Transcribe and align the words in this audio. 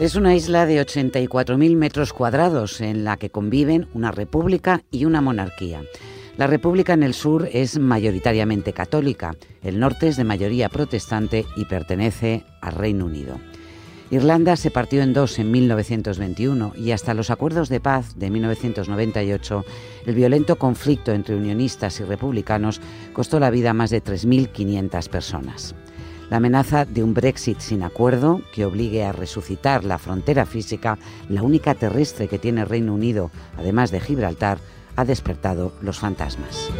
Es 0.00 0.14
una 0.14 0.34
isla 0.34 0.64
de 0.64 0.80
84.000 0.80 1.76
metros 1.76 2.14
cuadrados 2.14 2.80
en 2.80 3.04
la 3.04 3.18
que 3.18 3.28
conviven 3.28 3.86
una 3.92 4.10
república 4.10 4.82
y 4.90 5.04
una 5.04 5.20
monarquía. 5.20 5.82
La 6.38 6.46
república 6.46 6.94
en 6.94 7.02
el 7.02 7.12
sur 7.12 7.46
es 7.52 7.78
mayoritariamente 7.78 8.72
católica, 8.72 9.36
el 9.62 9.78
norte 9.78 10.08
es 10.08 10.16
de 10.16 10.24
mayoría 10.24 10.70
protestante 10.70 11.44
y 11.54 11.66
pertenece 11.66 12.44
al 12.62 12.76
Reino 12.76 13.04
Unido. 13.04 13.38
Irlanda 14.10 14.56
se 14.56 14.70
partió 14.70 15.02
en 15.02 15.12
dos 15.12 15.38
en 15.38 15.50
1921 15.50 16.72
y 16.78 16.92
hasta 16.92 17.12
los 17.12 17.28
acuerdos 17.28 17.68
de 17.68 17.80
paz 17.80 18.18
de 18.18 18.30
1998, 18.30 19.66
el 20.06 20.14
violento 20.14 20.56
conflicto 20.56 21.12
entre 21.12 21.36
unionistas 21.36 22.00
y 22.00 22.04
republicanos 22.04 22.80
costó 23.12 23.38
la 23.38 23.50
vida 23.50 23.70
a 23.70 23.74
más 23.74 23.90
de 23.90 24.02
3.500 24.02 25.10
personas. 25.10 25.74
La 26.30 26.36
amenaza 26.36 26.84
de 26.84 27.02
un 27.02 27.12
Brexit 27.12 27.58
sin 27.58 27.82
acuerdo 27.82 28.40
que 28.54 28.64
obligue 28.64 29.04
a 29.04 29.10
resucitar 29.10 29.82
la 29.84 29.98
frontera 29.98 30.46
física, 30.46 30.96
la 31.28 31.42
única 31.42 31.74
terrestre 31.74 32.28
que 32.28 32.38
tiene 32.38 32.64
Reino 32.64 32.94
Unido, 32.94 33.32
además 33.58 33.90
de 33.90 33.98
Gibraltar, 33.98 34.58
ha 34.94 35.04
despertado 35.04 35.72
los 35.82 35.98
fantasmas. 35.98 36.70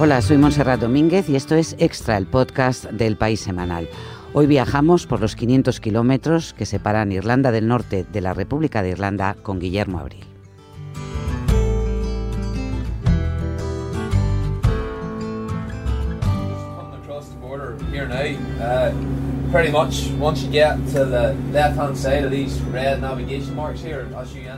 Hola, 0.00 0.20
soy 0.20 0.36
Monserrat 0.36 0.80
Domínguez 0.80 1.28
y 1.28 1.36
esto 1.36 1.54
es 1.54 1.76
Extra, 1.78 2.16
el 2.16 2.26
podcast 2.26 2.86
del 2.86 3.16
País 3.16 3.40
Semanal. 3.40 3.88
Hoy 4.32 4.48
viajamos 4.48 5.06
por 5.06 5.20
los 5.20 5.36
500 5.36 5.78
kilómetros 5.78 6.54
que 6.54 6.66
separan 6.66 7.12
Irlanda 7.12 7.52
del 7.52 7.68
Norte 7.68 8.04
de 8.10 8.20
la 8.20 8.34
República 8.34 8.82
de 8.82 8.90
Irlanda 8.90 9.36
con 9.42 9.60
Guillermo 9.60 10.00
Abril. 10.00 10.29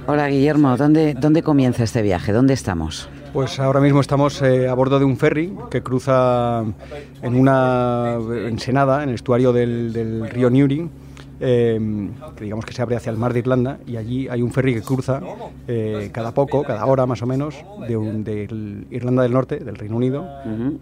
Hola 0.06 0.28
Guillermo, 0.28 0.76
¿dónde, 0.76 1.14
¿dónde 1.14 1.42
comienza 1.42 1.84
este 1.84 2.02
viaje? 2.02 2.32
¿Dónde 2.32 2.54
estamos? 2.54 3.08
Pues 3.32 3.58
ahora 3.58 3.80
mismo 3.80 4.00
estamos 4.00 4.42
eh, 4.42 4.68
a 4.68 4.74
bordo 4.74 4.98
de 4.98 5.06
un 5.06 5.16
ferry 5.16 5.56
que 5.70 5.82
cruza 5.82 6.64
en 7.22 7.34
una 7.34 8.18
ensenada, 8.46 9.02
en 9.02 9.08
el 9.08 9.14
estuario 9.14 9.52
del, 9.54 10.28
río 10.28 10.50
Newry, 10.50 10.90
eh, 11.44 12.10
que 12.36 12.44
digamos 12.44 12.64
que 12.64 12.72
se 12.72 12.82
abre 12.82 12.96
hacia 12.96 13.10
el 13.10 13.18
mar 13.18 13.32
de 13.32 13.40
Irlanda, 13.40 13.78
y 13.86 13.96
allí 13.96 14.28
hay 14.28 14.42
un 14.42 14.52
ferry 14.52 14.74
que 14.74 14.82
cruza 14.82 15.20
eh, 15.66 16.10
cada 16.12 16.32
poco, 16.32 16.62
cada 16.62 16.86
hora 16.86 17.04
más 17.04 17.20
o 17.22 17.26
menos, 17.26 17.56
de, 17.88 18.84
Irlanda 18.90 19.22
del 19.22 19.32
Norte, 19.32 19.58
del 19.58 19.76
Reino 19.76 19.96
Unido, 19.96 20.24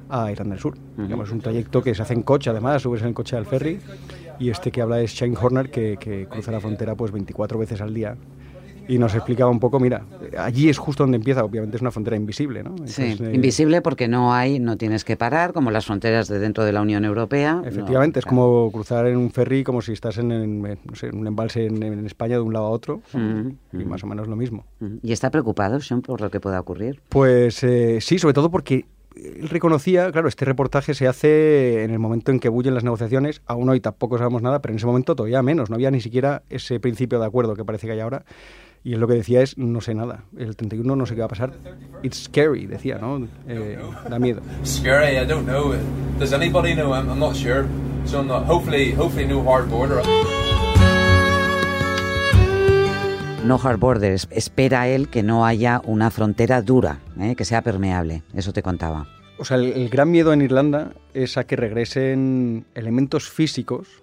a 0.08 0.30
Irlanda 0.30 0.55
del 0.55 0.61
Sur. 0.61 0.77
es 0.98 1.30
un 1.30 1.41
trayecto 1.41 1.83
que 1.83 1.94
se 1.94 2.02
hace 2.02 2.14
en 2.14 2.22
coche, 2.22 2.50
además, 2.50 2.83
subes 2.83 3.00
en 3.02 3.08
el 3.08 3.14
coche 3.14 3.36
al 3.36 3.47
ferry, 3.47 3.80
y 4.39 4.50
este 4.50 4.70
que 4.70 4.83
habla 4.83 5.00
es 5.00 5.12
Shane 5.12 5.36
Horner, 5.41 5.70
que, 5.70 5.97
que 5.98 6.27
cruza 6.27 6.52
la 6.52 6.61
frontera 6.61 6.95
pues 6.95 7.11
24 7.11 7.58
veces 7.58 7.80
al 7.80 7.95
día 7.95 8.17
y 8.89 8.98
nos 8.98 9.14
explicaba 9.14 9.50
un 9.50 9.61
poco, 9.61 9.78
mira, 9.81 10.05
allí 10.39 10.69
es 10.69 10.78
justo 10.78 11.05
donde 11.05 11.17
empieza, 11.17 11.45
obviamente 11.45 11.77
es 11.77 11.83
una 11.83 11.91
frontera 11.91 12.17
invisible, 12.17 12.62
¿no? 12.62 12.75
sí, 12.86 13.17
eh, 13.20 13.33
invisible 13.34 13.83
porque 13.83 14.09
no 14.09 14.34
hay, 14.34 14.59
no 14.59 14.77
tienes 14.77 15.05
que 15.05 15.17
parar, 15.17 15.53
como 15.53 15.70
las 15.70 15.86
fronteras 15.86 16.28
de 16.28 16.39
dentro 16.39 16.64
de 16.64 16.73
la 16.73 16.83
Unión 16.83 17.05
Europea. 17.05 17.62
Efectivamente, 17.64 18.19
es 18.19 18.27
como 18.27 18.70
cruzar 18.73 19.06
en 19.06 19.17
un 19.17 19.31
ferry, 19.31 19.64
como 19.64 19.83
si 19.83 19.92
estás 19.92 20.19
en, 20.19 20.33
un 20.33 21.27
embalse 21.27 21.67
en, 21.67 22.06
España 22.06 22.36
de 22.36 22.41
un 22.41 22.53
lado 22.53 22.67
a 22.67 22.70
otro, 22.70 23.03
y 23.73 23.84
más 23.84 24.03
o 24.05 24.06
menos 24.06 24.27
lo 24.28 24.36
mismo. 24.36 24.64
¿Y 25.03 25.12
está 25.12 25.31
preocupado, 25.31 25.81
Sean, 25.81 26.03
por 26.03 26.20
lo 26.20 26.31
que 26.31 26.41
pueda 26.41 26.61
ocurrir? 26.61 27.01
Pues 27.08 27.62
eh, 27.62 27.98
sí, 28.01 28.19
sobre 28.19 28.34
todo 28.34 28.51
porque 28.51 28.86
él 29.17 29.48
reconocía, 29.48 30.11
claro, 30.12 30.28
este 30.28 30.45
reportaje 30.45 30.95
se 30.95 31.07
hace 31.07 31.85
en 31.85 31.91
el 31.91 31.98
momento 31.98 32.30
en 32.30 32.41
que 32.41 32.48
bullen 32.48 32.74
las 32.74 32.85
negociaciones, 32.85 33.42
aún 33.47 33.68
hoy 33.68 33.80
tampoco 33.80 34.18
sabemos 34.18 34.42
nada, 34.42 34.61
pero 34.61 34.73
en 34.73 34.77
ese 34.77 34.86
momento 34.86 35.17
todavía 35.17 35.42
menos, 35.42 35.70
no 35.70 35.77
había 35.77 35.91
ni 35.91 36.01
siquiera 36.01 36.42
ese 36.48 36.80
principio 36.80 37.18
de 37.18 37.27
acuerdo 37.27 37.55
que 37.55 37.64
parece 37.64 37.86
que 37.86 37.95
hay 37.95 38.01
ahora. 38.01 38.24
Y 38.83 38.95
él 38.95 39.01
lo 39.01 39.07
que 39.07 39.14
decía 39.14 39.42
es, 39.42 39.58
no 39.58 39.83
sé 39.83 39.95
nada, 39.95 40.24
el 40.39 40.57
31 40.57 40.96
no 40.96 41.05
sé 41.05 41.14
qué 41.14 41.20
va 41.20 41.27
a 41.27 41.29
pasar. 41.29 41.52
It's 42.02 42.24
scary, 42.24 42.67
decía, 42.67 42.96
¿no? 42.96 43.29
Eh, 43.46 43.79
da 44.08 44.18
miedo. 44.18 44.41
Scary, 44.64 45.18
I 45.18 45.27
don't 45.27 45.46
know. 45.46 45.74
Does 46.18 46.33
anybody 46.33 46.73
know? 46.73 46.95
I'm, 46.95 47.18
not 47.18 47.36
sure. 47.36 47.67
So 48.07 48.23
not, 48.23 48.48
hopefully, 48.48 48.92
hopefully 48.92 49.27
no 49.27 49.42
hard 49.42 49.68
border. 49.68 50.01
No 53.45 53.58
hard 53.58 53.79
borders. 53.79 54.27
Espera 54.30 54.89
él 54.89 55.11
que 55.11 55.23
no 55.23 55.45
haya 55.45 55.83
una 55.85 56.11
frontera 56.11 56.62
dura, 56.62 57.01
¿eh? 57.20 57.36
que 57.36 57.45
sea 57.45 57.61
permeable. 57.61 58.23
Eso 58.33 58.55
te 58.55 58.62
contaba. 58.62 59.07
O 59.39 59.45
sea, 59.45 59.58
el, 59.58 59.73
el 59.74 59.91
gran 59.91 60.11
miedo 60.11 60.33
en 60.33 60.41
Irlanda 60.41 60.92
es 61.12 61.36
a 61.36 61.45
que 61.45 61.57
regresen 61.57 62.64
elementos 62.74 63.29
físicos 63.29 64.02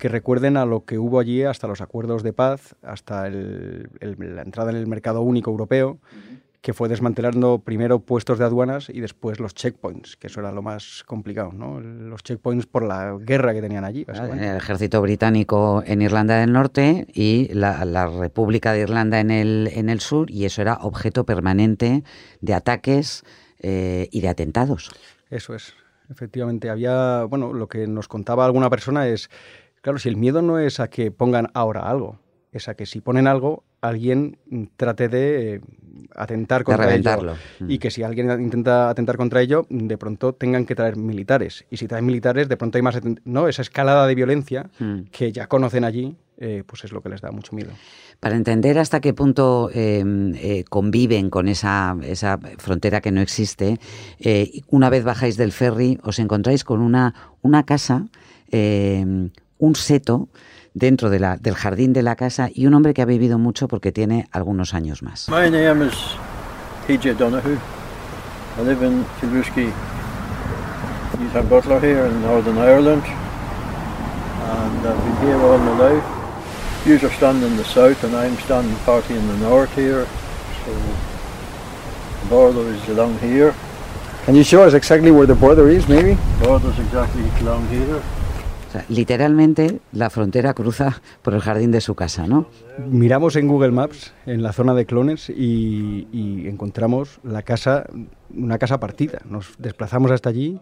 que 0.00 0.08
recuerden 0.08 0.56
a 0.56 0.64
lo 0.64 0.84
que 0.84 0.98
hubo 0.98 1.20
allí 1.20 1.44
hasta 1.44 1.68
los 1.68 1.80
acuerdos 1.80 2.22
de 2.24 2.32
paz, 2.32 2.74
hasta 2.82 3.28
la 3.28 4.42
entrada 4.42 4.70
en 4.70 4.76
el 4.78 4.86
mercado 4.86 5.20
único 5.20 5.50
europeo, 5.50 5.98
que 6.62 6.72
fue 6.72 6.88
desmantelando 6.88 7.58
primero 7.58 8.00
puestos 8.00 8.38
de 8.38 8.46
aduanas 8.46 8.88
y 8.88 9.00
después 9.00 9.40
los 9.40 9.54
checkpoints, 9.54 10.16
que 10.16 10.26
eso 10.26 10.40
era 10.40 10.52
lo 10.52 10.62
más 10.62 11.04
complicado, 11.06 11.52
¿no? 11.52 11.80
Los 11.80 12.22
checkpoints 12.22 12.66
por 12.66 12.82
la 12.82 13.16
guerra 13.20 13.52
que 13.52 13.60
tenían 13.60 13.84
allí. 13.84 14.06
El 14.08 14.56
ejército 14.56 15.00
británico 15.02 15.82
en 15.86 16.02
Irlanda 16.02 16.38
del 16.38 16.52
Norte 16.52 17.06
y 17.12 17.52
la, 17.52 18.06
República 18.08 18.72
de 18.72 18.80
Irlanda 18.80 19.20
en 19.20 19.30
el, 19.30 19.70
en 19.72 19.90
el 19.90 20.00
sur, 20.00 20.30
y 20.30 20.46
eso 20.46 20.62
era 20.62 20.78
objeto 20.80 21.24
permanente 21.24 22.04
de 22.40 22.54
ataques 22.54 23.22
eh, 23.60 24.08
y 24.10 24.22
de 24.22 24.28
atentados. 24.28 24.90
Eso 25.30 25.54
es. 25.54 25.74
Efectivamente, 26.10 26.68
había, 26.70 27.22
bueno, 27.24 27.52
lo 27.52 27.68
que 27.68 27.86
nos 27.86 28.08
contaba 28.08 28.44
alguna 28.44 28.68
persona 28.68 29.06
es 29.06 29.30
Claro, 29.80 29.98
si 29.98 30.08
el 30.08 30.16
miedo 30.16 30.42
no 30.42 30.58
es 30.58 30.78
a 30.80 30.88
que 30.88 31.10
pongan 31.10 31.48
ahora 31.54 31.88
algo, 31.88 32.18
es 32.52 32.68
a 32.68 32.74
que 32.74 32.86
si 32.86 33.00
ponen 33.00 33.26
algo, 33.26 33.64
alguien 33.80 34.38
trate 34.76 35.08
de 35.08 35.54
eh, 35.54 35.60
atentar 36.14 36.64
contra 36.64 36.94
ello. 36.94 37.34
Y 37.66 37.78
que 37.78 37.90
si 37.90 38.02
alguien 38.02 38.30
intenta 38.40 38.90
atentar 38.90 39.16
contra 39.16 39.40
ello, 39.40 39.66
de 39.70 39.96
pronto 39.96 40.34
tengan 40.34 40.66
que 40.66 40.74
traer 40.74 40.96
militares. 40.96 41.64
Y 41.70 41.76
si 41.76 41.86
traen 41.86 42.04
militares, 42.04 42.48
de 42.48 42.56
pronto 42.56 42.76
hay 42.76 42.82
más... 42.82 43.00
¿no? 43.24 43.48
Esa 43.48 43.62
escalada 43.62 44.06
de 44.06 44.14
violencia 44.14 44.68
mm. 44.78 45.02
que 45.10 45.32
ya 45.32 45.46
conocen 45.46 45.84
allí, 45.84 46.16
eh, 46.36 46.62
pues 46.66 46.84
es 46.84 46.92
lo 46.92 47.00
que 47.02 47.08
les 47.08 47.20
da 47.20 47.30
mucho 47.30 47.54
miedo. 47.54 47.70
Para 48.18 48.36
entender 48.36 48.78
hasta 48.78 49.00
qué 49.00 49.14
punto 49.14 49.70
em, 49.72 50.34
eh, 50.34 50.64
conviven 50.68 51.30
con 51.30 51.48
esa, 51.48 51.96
esa, 52.02 52.38
frontera 52.58 53.00
que 53.00 53.12
no 53.12 53.20
existe, 53.20 53.78
una 54.68 54.90
vez 54.90 55.04
bajáis 55.04 55.38
del 55.38 55.52
ferry 55.52 55.98
os 56.02 56.18
encontráis 56.18 56.64
con 56.64 56.80
una, 56.80 57.14
una 57.40 57.64
casa 57.64 58.08
em, 58.50 59.30
un 59.60 59.76
seto 59.76 60.28
dentro 60.74 61.10
de 61.10 61.20
la, 61.20 61.36
del 61.36 61.54
jardín 61.54 61.92
de 61.92 62.02
la 62.02 62.16
casa 62.16 62.48
y 62.52 62.66
un 62.66 62.74
hombre 62.74 62.94
que 62.94 63.02
ha 63.02 63.06
vivido 63.06 63.38
mucho 63.38 63.68
porque 63.68 63.92
tiene 63.92 64.28
algunos 64.32 64.74
años 64.74 65.02
más. 65.02 65.28
My 65.28 65.50
name 65.50 65.86
is 65.86 65.94
TJ 66.86 67.16
Donahue. 67.16 67.58
I 68.58 68.62
live 68.62 68.84
in 68.84 69.04
Kilruski. 69.20 69.72
He's 71.18 71.34
a 71.34 71.42
butler 71.42 71.80
here 71.80 72.06
in 72.06 72.22
Northern 72.22 72.58
Ireland. 72.58 73.02
And 73.04 74.86
I've 74.86 75.04
been 75.04 75.26
here 75.26 75.36
all 75.36 75.58
my 75.58 75.78
life. 75.78 76.04
You 76.86 76.96
are 76.96 77.14
standing 77.14 77.50
in 77.50 77.56
the 77.56 77.64
south 77.64 78.02
and 78.04 78.16
I'm 78.16 78.36
standing 78.38 78.74
partly 78.84 79.16
in 79.16 79.26
the 79.28 79.36
north 79.36 79.74
here. 79.74 80.06
So 80.64 80.72
the 82.22 82.28
border 82.28 82.68
is 82.72 82.88
along 82.88 83.18
here. 83.18 83.54
Can 84.24 84.34
you 84.34 84.44
show 84.44 84.62
us 84.62 84.74
exactly 84.74 85.10
where 85.10 85.26
the 85.26 85.34
border 85.34 85.68
is, 85.68 85.86
maybe? 85.88 86.14
The 86.14 86.46
border 86.46 86.70
is 86.70 86.78
exactly 86.78 87.24
along 87.40 87.68
here 87.68 88.02
literalmente 88.88 89.80
la 89.92 90.10
frontera 90.10 90.54
cruza 90.54 91.00
por 91.22 91.34
el 91.34 91.40
jardín 91.40 91.70
de 91.70 91.80
su 91.80 91.94
casa, 91.94 92.26
¿no? 92.26 92.46
Miramos 92.86 93.36
en 93.36 93.48
Google 93.48 93.72
Maps, 93.72 94.14
en 94.26 94.42
la 94.42 94.52
zona 94.52 94.74
de 94.74 94.86
clones, 94.86 95.30
y, 95.30 96.06
encontramos 96.46 97.20
la 97.22 97.42
casa, 97.42 97.86
una 98.34 98.58
casa 98.58 98.80
partida. 98.80 99.20
Nos 99.28 99.54
desplazamos 99.58 100.10
hasta 100.10 100.30
allí 100.30 100.60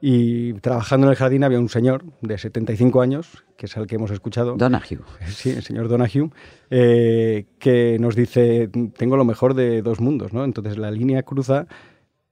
y 0.00 0.52
trabajando 0.54 1.06
en 1.06 1.12
el 1.12 1.16
jardín 1.16 1.44
había 1.44 1.58
un 1.58 1.68
señor 1.68 2.04
de 2.20 2.36
75 2.36 3.00
años, 3.00 3.44
que 3.56 3.66
es 3.66 3.76
el 3.76 3.86
que 3.86 3.94
hemos 3.94 4.10
escuchado. 4.10 4.56
Donahue. 4.56 5.00
Sí, 5.28 5.50
el 5.50 5.62
señor 5.62 5.88
Donahue, 5.88 6.30
eh, 6.70 7.46
que 7.58 7.98
nos 7.98 8.14
dice, 8.14 8.68
tengo 8.96 9.16
lo 9.16 9.24
mejor 9.24 9.54
de 9.54 9.80
dos 9.82 10.00
mundos, 10.00 10.32
¿no? 10.32 10.44
Entonces 10.44 10.76
la 10.76 10.90
línea 10.90 11.22
cruza 11.22 11.66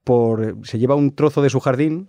por... 0.05 0.59
se 0.65 0.79
lleva 0.79 0.97
un 0.97 1.15
trozo 1.15 1.41
de 1.43 1.49
su 1.51 1.61
jardín 1.61 2.09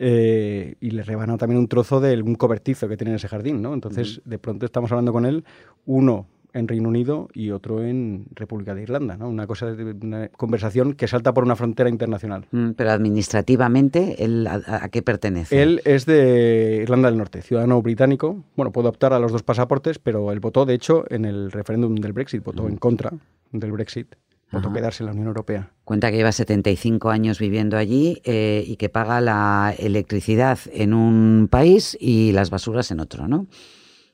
eh, 0.00 0.76
y 0.80 0.90
le 0.92 1.02
rebana 1.02 1.36
también 1.36 1.58
un 1.58 1.66
trozo 1.66 2.00
de 2.00 2.22
un 2.22 2.36
cobertizo 2.36 2.88
que 2.88 2.96
tiene 2.96 3.10
en 3.10 3.16
ese 3.16 3.26
jardín, 3.26 3.60
¿no? 3.60 3.74
Entonces, 3.74 4.20
de 4.24 4.38
pronto 4.38 4.64
estamos 4.64 4.92
hablando 4.92 5.12
con 5.12 5.26
él, 5.26 5.44
uno 5.86 6.26
en 6.52 6.68
Reino 6.68 6.88
Unido 6.88 7.28
y 7.34 7.50
otro 7.50 7.82
en 7.82 8.26
República 8.34 8.76
de 8.76 8.82
Irlanda, 8.82 9.16
¿no? 9.16 9.28
Una 9.28 9.48
cosa, 9.48 9.66
una 9.66 10.28
conversación 10.28 10.94
que 10.94 11.08
salta 11.08 11.34
por 11.34 11.42
una 11.42 11.56
frontera 11.56 11.90
internacional. 11.90 12.46
Mm, 12.52 12.70
pero 12.70 12.92
administrativamente, 12.92 14.24
¿él 14.24 14.46
a, 14.46 14.88
qué 14.88 15.02
pertenece? 15.02 15.60
Él 15.60 15.82
es 15.84 16.06
de 16.06 16.78
Irlanda 16.82 17.08
del 17.08 17.18
Norte, 17.18 17.42
ciudadano 17.42 17.82
británico. 17.82 18.44
Bueno, 18.56 18.70
puede 18.70 18.88
optar 18.88 19.12
a 19.12 19.18
los 19.18 19.32
dos 19.32 19.42
pasaportes, 19.42 19.98
pero 19.98 20.30
él 20.30 20.38
votó, 20.38 20.64
de 20.64 20.74
hecho, 20.74 21.04
en 21.10 21.24
el 21.24 21.50
referéndum 21.50 21.96
del 21.96 22.12
Brexit, 22.12 22.44
votó 22.44 22.68
en 22.68 22.76
contra 22.76 23.12
del 23.50 23.72
Brexit 23.72 24.14
votó 24.50 24.72
quedarse 24.72 25.02
en 25.02 25.06
la 25.06 25.12
Unión 25.12 25.28
Europea. 25.28 25.70
Cuenta 25.84 26.10
que 26.10 26.16
lleva 26.16 26.32
75 26.32 27.10
años 27.10 27.38
viviendo 27.38 27.76
allí 27.76 28.20
eh, 28.24 28.64
y 28.66 28.76
que 28.76 28.88
paga 28.88 29.20
la 29.20 29.74
electricidad 29.78 30.58
en 30.72 30.94
un 30.94 31.48
país 31.50 31.96
y 32.00 32.32
las 32.32 32.50
basuras 32.50 32.90
en 32.90 33.00
otro, 33.00 33.28
¿no? 33.28 33.46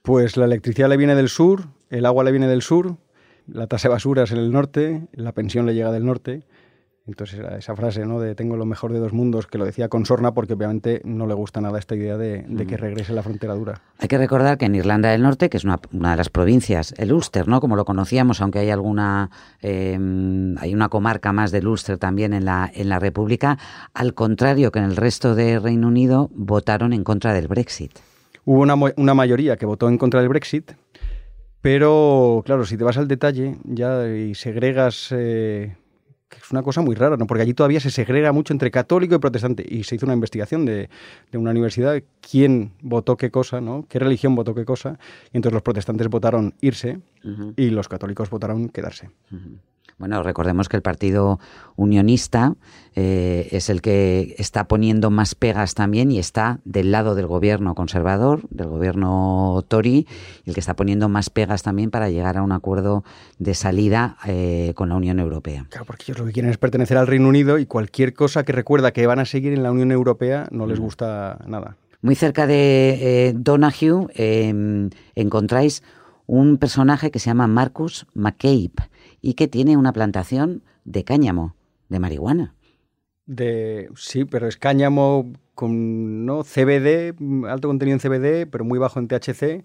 Pues 0.02 0.36
la 0.36 0.44
electricidad 0.44 0.88
le 0.88 0.96
viene 0.96 1.14
del 1.14 1.28
sur, 1.28 1.68
el 1.90 2.04
agua 2.06 2.24
le 2.24 2.30
viene 2.32 2.48
del 2.48 2.62
sur, 2.62 2.96
la 3.46 3.66
tasa 3.66 3.88
de 3.88 3.94
basuras 3.94 4.32
en 4.32 4.38
el 4.38 4.52
norte, 4.52 5.06
la 5.12 5.32
pensión 5.32 5.66
le 5.66 5.74
llega 5.74 5.92
del 5.92 6.04
norte 6.04 6.44
entonces 7.06 7.40
esa 7.58 7.76
frase, 7.76 8.06
¿no? 8.06 8.18
De 8.18 8.34
tengo 8.34 8.56
lo 8.56 8.64
mejor 8.64 8.92
de 8.92 8.98
dos 8.98 9.12
mundos, 9.12 9.46
que 9.46 9.58
lo 9.58 9.66
decía 9.66 9.88
con 9.88 10.06
sorna 10.06 10.32
porque 10.32 10.54
obviamente 10.54 11.02
no 11.04 11.26
le 11.26 11.34
gusta 11.34 11.60
nada 11.60 11.78
esta 11.78 11.94
idea 11.94 12.16
de, 12.16 12.46
que 12.66 12.76
regrese 12.78 13.12
la 13.12 13.22
frontera 13.22 13.54
dura. 13.54 13.82
Hay 13.98 14.08
que 14.08 14.16
recordar 14.16 14.56
que 14.56 14.64
en 14.64 14.74
Irlanda 14.74 15.10
del 15.10 15.22
Norte, 15.22 15.50
que 15.50 15.58
es 15.58 15.64
una, 15.64 15.78
de 15.90 16.16
las 16.16 16.30
provincias, 16.30 16.94
el 16.96 17.12
Ulster, 17.12 17.46
¿no? 17.46 17.60
Como 17.60 17.76
lo 17.76 17.84
conocíamos, 17.84 18.40
aunque 18.40 18.60
hay 18.60 18.70
alguna, 18.70 19.30
em, 19.60 20.56
hay 20.58 20.74
una 20.74 20.88
comarca 20.88 21.32
más 21.32 21.52
del 21.52 21.66
Ulster 21.66 21.98
también 21.98 22.32
en 22.32 22.46
la, 22.46 22.70
en 22.74 22.88
la 22.88 22.98
República, 22.98 23.58
al 23.92 24.14
contrario 24.14 24.72
que 24.72 24.78
en 24.78 24.86
el 24.86 24.96
resto 24.96 25.34
de 25.34 25.58
Reino 25.58 25.88
Unido, 25.88 26.30
votaron 26.34 26.94
en 26.94 27.04
contra 27.04 27.34
del 27.34 27.48
Brexit. 27.48 27.98
Hubo 28.46 28.60
una, 28.60 28.76
una 28.96 29.14
mayoría 29.14 29.56
que 29.56 29.66
votó 29.66 29.88
en 29.88 29.98
contra 29.98 30.20
del 30.20 30.30
Brexit, 30.30 30.72
pero 31.60 32.42
claro, 32.46 32.64
si 32.64 32.78
te 32.78 32.84
vas 32.84 32.96
al 32.96 33.08
detalle 33.08 33.58
ya 33.64 34.08
y 34.08 34.34
segregas... 34.34 35.08
Eh, 35.12 35.76
es 36.44 36.50
una 36.50 36.62
cosa 36.62 36.82
muy 36.82 36.94
rara, 36.94 37.16
¿no? 37.16 37.26
porque 37.26 37.42
allí 37.42 37.54
todavía 37.54 37.80
se 37.80 37.90
segrega 37.90 38.32
mucho 38.32 38.52
entre 38.52 38.70
católico 38.70 39.14
y 39.14 39.18
protestante. 39.18 39.64
Y 39.66 39.84
se 39.84 39.96
hizo 39.96 40.06
una 40.06 40.14
investigación 40.14 40.66
de, 40.66 40.90
una 41.32 41.50
universidad, 41.50 42.02
quién 42.20 42.72
votó 42.82 43.16
qué 43.16 43.30
cosa, 43.30 43.60
¿no? 43.60 43.86
qué 43.88 43.98
religión 43.98 44.34
votó 44.34 44.54
qué 44.54 44.64
cosa. 44.64 44.98
Y 45.32 45.38
entonces 45.38 45.54
los 45.54 45.62
protestantes 45.62 46.08
votaron 46.08 46.54
irse 46.60 47.00
y 47.56 47.70
los 47.70 47.88
católicos 47.88 48.28
votaron 48.28 48.68
quedarse. 48.68 49.10
Bueno, 49.98 50.22
recordemos 50.22 50.68
que 50.68 50.76
el 50.76 50.82
Partido 50.82 51.38
Unionista 51.76 52.54
eh, 52.96 53.48
es 53.52 53.70
el 53.70 53.80
que 53.80 54.34
está 54.38 54.66
poniendo 54.66 55.10
más 55.10 55.34
pegas 55.34 55.74
también 55.74 56.10
y 56.10 56.18
está 56.18 56.60
del 56.64 56.90
lado 56.90 57.14
del 57.14 57.26
gobierno 57.26 57.74
conservador, 57.74 58.42
del 58.50 58.68
gobierno 58.68 59.64
Tory, 59.68 60.06
y 60.44 60.50
el 60.50 60.54
que 60.54 60.60
está 60.60 60.74
poniendo 60.74 61.08
más 61.08 61.30
pegas 61.30 61.62
también 61.62 61.90
para 61.90 62.10
llegar 62.10 62.36
a 62.36 62.42
un 62.42 62.52
acuerdo 62.52 63.04
de 63.38 63.54
salida 63.54 64.16
eh, 64.26 64.72
con 64.74 64.88
la 64.88 64.96
Unión 64.96 65.20
Europea. 65.20 65.66
Claro, 65.70 65.86
porque 65.86 66.04
ellos 66.06 66.18
lo 66.18 66.26
que 66.26 66.32
quieren 66.32 66.50
es 66.50 66.58
pertenecer 66.58 66.96
al 66.96 67.06
Reino 67.06 67.28
Unido 67.28 67.58
y 67.58 67.66
cualquier 67.66 68.14
cosa 68.14 68.44
que 68.44 68.52
recuerda 68.52 68.92
que 68.92 69.06
van 69.06 69.20
a 69.20 69.24
seguir 69.24 69.52
en 69.52 69.62
la 69.62 69.70
Unión 69.70 69.92
Europea 69.92 70.48
no 70.50 70.66
les 70.66 70.80
mm. 70.80 70.82
gusta 70.82 71.38
nada. 71.46 71.76
Muy 72.02 72.16
cerca 72.16 72.46
de 72.46 73.28
eh, 73.28 73.32
Donahue 73.34 74.08
em, 74.14 74.90
encontráis 75.14 75.82
un 76.26 76.58
personaje 76.58 77.10
que 77.10 77.18
se 77.18 77.26
llama 77.26 77.46
Marcus 77.46 78.06
McCabe 78.14 78.72
y 79.24 79.34
que 79.34 79.48
tiene 79.48 79.78
una 79.78 79.94
plantación 79.94 80.62
de 80.84 81.02
cáñamo, 81.02 81.56
de 81.88 81.98
marihuana. 81.98 82.54
De, 83.24 83.88
sí, 83.96 84.26
pero 84.26 84.46
es 84.46 84.58
cáñamo 84.58 85.32
con 85.54 86.26
¿no? 86.26 86.42
CBD, 86.42 87.14
alto 87.48 87.68
contenido 87.68 87.96
en 87.96 88.00
CBD, 88.00 88.46
pero 88.50 88.66
muy 88.66 88.78
bajo 88.78 88.98
en 88.98 89.08
THC. 89.08 89.64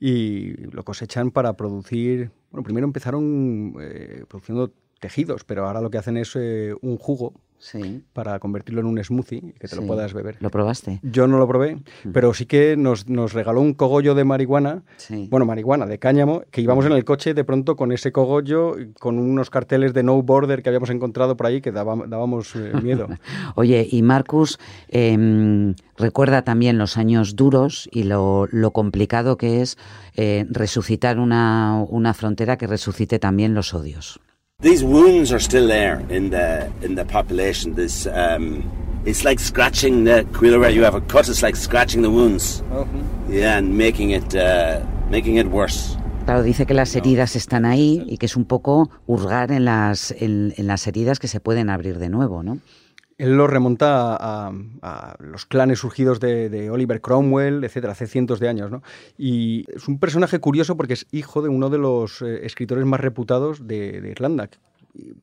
Y 0.00 0.56
lo 0.72 0.82
cosechan 0.82 1.30
para 1.30 1.52
producir. 1.52 2.32
Bueno, 2.50 2.64
primero 2.64 2.86
empezaron 2.86 3.76
eh, 3.80 4.24
produciendo 4.28 4.72
tejidos, 4.98 5.44
pero 5.44 5.64
ahora 5.64 5.80
lo 5.80 5.88
que 5.88 5.98
hacen 5.98 6.16
es 6.16 6.34
eh, 6.34 6.74
un 6.82 6.98
jugo 6.98 7.34
sí. 7.58 8.02
para 8.12 8.38
convertirlo 8.38 8.80
en 8.80 8.86
un 8.86 9.02
smoothie 9.02 9.54
que 9.58 9.68
te 9.68 9.76
lo 9.76 9.86
puedas 9.86 10.12
beber. 10.12 10.36
¿Lo 10.40 10.50
probaste? 10.50 11.00
Yo 11.02 11.26
no 11.26 11.38
lo 11.38 11.48
probé, 11.48 11.78
pero 12.12 12.34
sí 12.34 12.46
que 12.46 12.76
nos, 12.76 13.08
nos 13.08 13.32
regaló 13.32 13.60
un 13.60 13.74
cogollo 13.74 14.14
de 14.14 14.24
marihuana, 14.24 14.82
bueno, 15.28 15.46
marihuana, 15.46 15.86
de 15.86 15.98
cáñamo, 15.98 16.42
que 16.50 16.60
íbamos 16.60 16.86
en 16.86 16.92
el 16.92 17.04
coche 17.04 17.34
de 17.34 17.44
pronto 17.44 17.76
con 17.76 17.92
ese 17.92 18.12
cogollo, 18.12 18.76
con 18.98 19.18
unos 19.18 19.50
carteles 19.50 19.92
de 19.94 20.02
no 20.02 20.20
border 20.22 20.62
que 20.62 20.68
habíamos 20.68 20.90
encontrado 20.90 21.36
por 21.36 21.46
ahí 21.46 21.60
que 21.60 21.72
dábamos 21.72 22.54
eh, 22.56 22.72
miedo. 22.82 23.08
Oye, 23.54 23.86
y 23.90 24.02
Marcus 24.02 24.58
em, 24.88 25.74
recuerda 25.96 26.42
también 26.42 26.78
los 26.78 26.96
años 26.96 27.36
duros 27.36 27.88
y 27.92 28.04
lo, 28.04 28.48
lo 28.50 28.70
complicado 28.72 29.36
que 29.36 29.62
es 29.62 29.78
eh, 30.16 30.46
resucitar 30.50 31.18
una, 31.18 31.84
una 31.88 32.14
frontera 32.14 32.56
que 32.56 32.66
resucite 32.66 33.18
también 33.18 33.54
los 33.54 33.74
odios. 33.74 34.20
These 34.60 34.84
wounds 34.84 35.32
are 35.32 35.38
still 35.38 35.68
there 35.68 36.00
in 36.08 36.30
the 36.30 36.72
in 36.80 36.94
the 36.94 37.04
population. 37.04 37.74
This 37.74 38.06
um, 38.06 38.64
it's 39.04 39.22
like 39.22 39.38
scratching 39.38 40.04
the 40.04 40.24
where 40.40 40.70
you 40.70 40.82
have 40.82 40.94
a 40.94 41.02
cut. 41.02 41.28
It's 41.28 41.42
like 41.42 41.56
scratching 41.56 42.00
the 42.00 42.10
wounds. 42.10 42.62
Yeah, 43.28 43.58
and 43.58 43.76
making 43.76 44.12
it 44.12 44.34
uh, 44.34 44.80
making 45.10 45.36
it 45.36 45.48
worse. 45.48 45.98
Claro, 46.24 46.42
dice 46.42 46.64
que 46.64 46.72
las 46.72 46.96
heridas 46.96 47.36
están 47.36 47.66
ahí 47.66 48.02
y 48.08 48.16
que 48.16 48.24
es 48.24 48.34
un 48.34 48.46
poco 48.46 48.88
hurgar 49.06 49.52
en 49.52 49.66
las 49.66 50.10
en, 50.10 50.54
en 50.56 50.66
las 50.66 50.86
heridas 50.86 51.18
que 51.18 51.28
se 51.28 51.38
pueden 51.38 51.68
abrir 51.68 51.98
de 51.98 52.08
nuevo, 52.08 52.42
¿no? 52.42 52.58
Él 53.18 53.36
lo 53.36 53.46
remonta 53.46 54.16
a, 54.18 55.16
los 55.20 55.46
clanes 55.46 55.78
surgidos 55.78 56.20
de, 56.20 56.70
Oliver 56.70 57.00
Cromwell, 57.00 57.64
etcétera, 57.64 57.92
hace 57.92 58.06
cientos 58.06 58.40
de 58.40 58.48
años. 58.48 58.70
¿no? 58.70 58.82
Y 59.16 59.64
es 59.74 59.88
un 59.88 59.98
personaje 59.98 60.38
curioso 60.38 60.76
porque 60.76 60.92
es 60.94 61.06
hijo 61.12 61.40
de 61.42 61.48
uno 61.48 61.70
de 61.70 61.78
los 61.78 62.20
eh, 62.22 62.44
escritores 62.44 62.84
más 62.84 63.00
reputados 63.00 63.66
de, 63.66 64.06
Irlanda, 64.10 64.50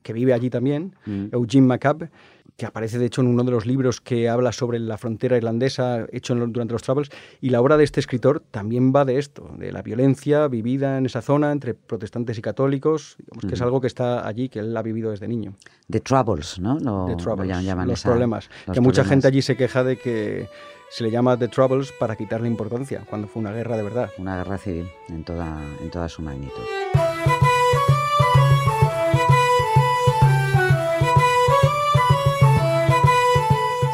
que, 0.02 0.12
vive 0.12 0.32
allí 0.32 0.50
también, 0.50 0.96
mm. 1.06 1.26
Eugene 1.32 1.66
McCabe, 1.66 2.10
que 2.56 2.66
aparece 2.66 2.98
de 2.98 3.06
hecho 3.06 3.20
en 3.20 3.28
uno 3.28 3.42
de 3.42 3.50
los 3.50 3.66
libros 3.66 4.00
que 4.00 4.28
habla 4.28 4.52
sobre 4.52 4.78
la 4.78 4.98
frontera 4.98 5.36
irlandesa 5.36 6.06
hecho 6.12 6.34
durante 6.34 6.72
los 6.72 6.82
Travels, 6.82 7.10
y 7.40 7.50
la 7.50 7.60
obra 7.60 7.76
de 7.76 7.84
este 7.84 8.00
escritor 8.00 8.42
también 8.50 8.92
va 8.94 9.04
de 9.04 9.18
esto, 9.18 9.50
de 9.58 9.72
la 9.72 9.82
violencia 9.82 10.46
vivida 10.48 10.98
en 10.98 11.06
esa 11.06 11.22
zona 11.22 11.52
entre 11.52 11.74
protestantes 11.74 12.38
y 12.38 12.42
católicos, 12.42 13.16
digamos 13.18 13.44
que 13.46 13.54
es 13.54 13.62
algo 13.62 13.80
que 13.80 13.86
está 13.86 14.26
allí, 14.26 14.48
que 14.48 14.60
él 14.60 14.76
ha 14.76 14.82
vivido 14.82 15.10
desde 15.10 15.26
niño. 15.28 15.54
The 15.90 16.00
Troubles, 16.00 16.58
¿no? 16.60 17.06
the 17.06 17.16
troubles, 17.16 17.48
los 17.86 18.02
problemas. 18.02 18.48
que 18.72 18.80
mucha 18.80 19.04
gente 19.04 19.26
allí 19.26 19.42
se 19.42 19.56
queja 19.56 19.82
de 19.84 19.96
que 19.96 20.48
se 20.90 21.02
le 21.02 21.10
llama 21.10 21.36
The 21.36 21.48
Troubles 21.48 21.92
para 21.92 22.14
quitarle 22.14 22.46
importancia, 22.46 23.04
cuando 23.08 23.26
fue 23.26 23.40
una 23.40 23.52
guerra 23.52 23.76
de 23.76 23.82
verdad. 23.82 24.10
Una 24.18 24.36
guerra 24.36 24.58
civil 24.58 24.86
en 25.08 25.24
toda, 25.24 25.60
en 25.82 25.90
toda 25.90 26.08
su 26.08 26.22
magnitud. 26.22 26.62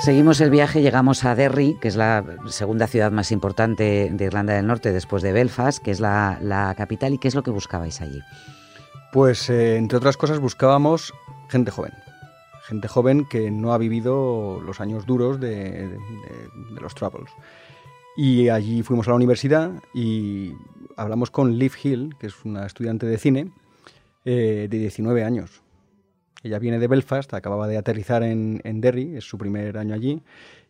Seguimos 0.02 0.40
el 0.40 0.48
viaje, 0.48 0.80
llegamos 0.80 1.26
a 1.26 1.34
Derry, 1.34 1.76
que 1.78 1.88
es 1.88 1.94
la 1.94 2.24
segunda 2.46 2.86
ciudad 2.86 3.12
más 3.12 3.30
importante 3.32 4.08
de 4.10 4.24
Irlanda 4.24 4.54
del 4.54 4.66
Norte 4.66 4.92
después 4.92 5.22
de 5.22 5.30
Belfast, 5.30 5.84
que 5.84 5.90
es 5.90 6.00
la, 6.00 6.74
capital. 6.74 7.12
¿Y 7.12 7.18
qué 7.18 7.28
es 7.28 7.34
lo 7.34 7.42
que 7.42 7.50
buscabais 7.50 8.00
allí? 8.00 8.18
Pues, 9.12 9.50
eh, 9.50 9.76
entre 9.76 9.98
otras 9.98 10.16
cosas, 10.16 10.40
buscábamos 10.40 11.12
gente 11.50 11.70
joven. 11.70 11.92
Gente 12.64 12.88
joven 12.88 13.26
que 13.28 13.50
no 13.50 13.74
ha 13.74 13.78
vivido 13.78 14.62
los 14.62 14.80
años 14.80 15.04
duros 15.04 15.38
de, 15.38 15.98
los 16.80 16.94
Troubles. 16.94 17.30
Y 18.16 18.48
allí 18.48 18.82
fuimos 18.82 19.06
a 19.06 19.10
la 19.10 19.16
universidad 19.16 19.70
y 19.92 20.54
hablamos 20.96 21.30
con 21.30 21.58
Liv 21.58 21.74
Hill, 21.82 22.16
que 22.18 22.28
es 22.28 22.44
una 22.46 22.64
estudiante 22.64 23.04
de 23.04 23.18
cine 23.18 23.50
eh, 24.24 24.66
de 24.70 24.78
19 24.78 25.24
años 25.24 25.60
ella 26.42 26.58
viene 26.58 26.78
de 26.78 26.88
Belfast, 26.88 27.32
acababa 27.34 27.68
de 27.68 27.76
aterrizar 27.76 28.22
en, 28.22 28.80
Derry, 28.80 29.16
es 29.16 29.24
su 29.24 29.38
primer 29.38 29.76
año 29.78 29.94
allí, 29.94 30.22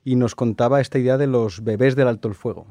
y 0.04 0.16
nos 0.16 0.34
contaba 0.34 0.80
esta 0.80 0.98
idea 0.98 1.18
de 1.18 1.26
los 1.26 1.62
bebés 1.62 1.96
del 1.96 2.08
alto 2.08 2.28
el 2.28 2.34
fuego. 2.34 2.66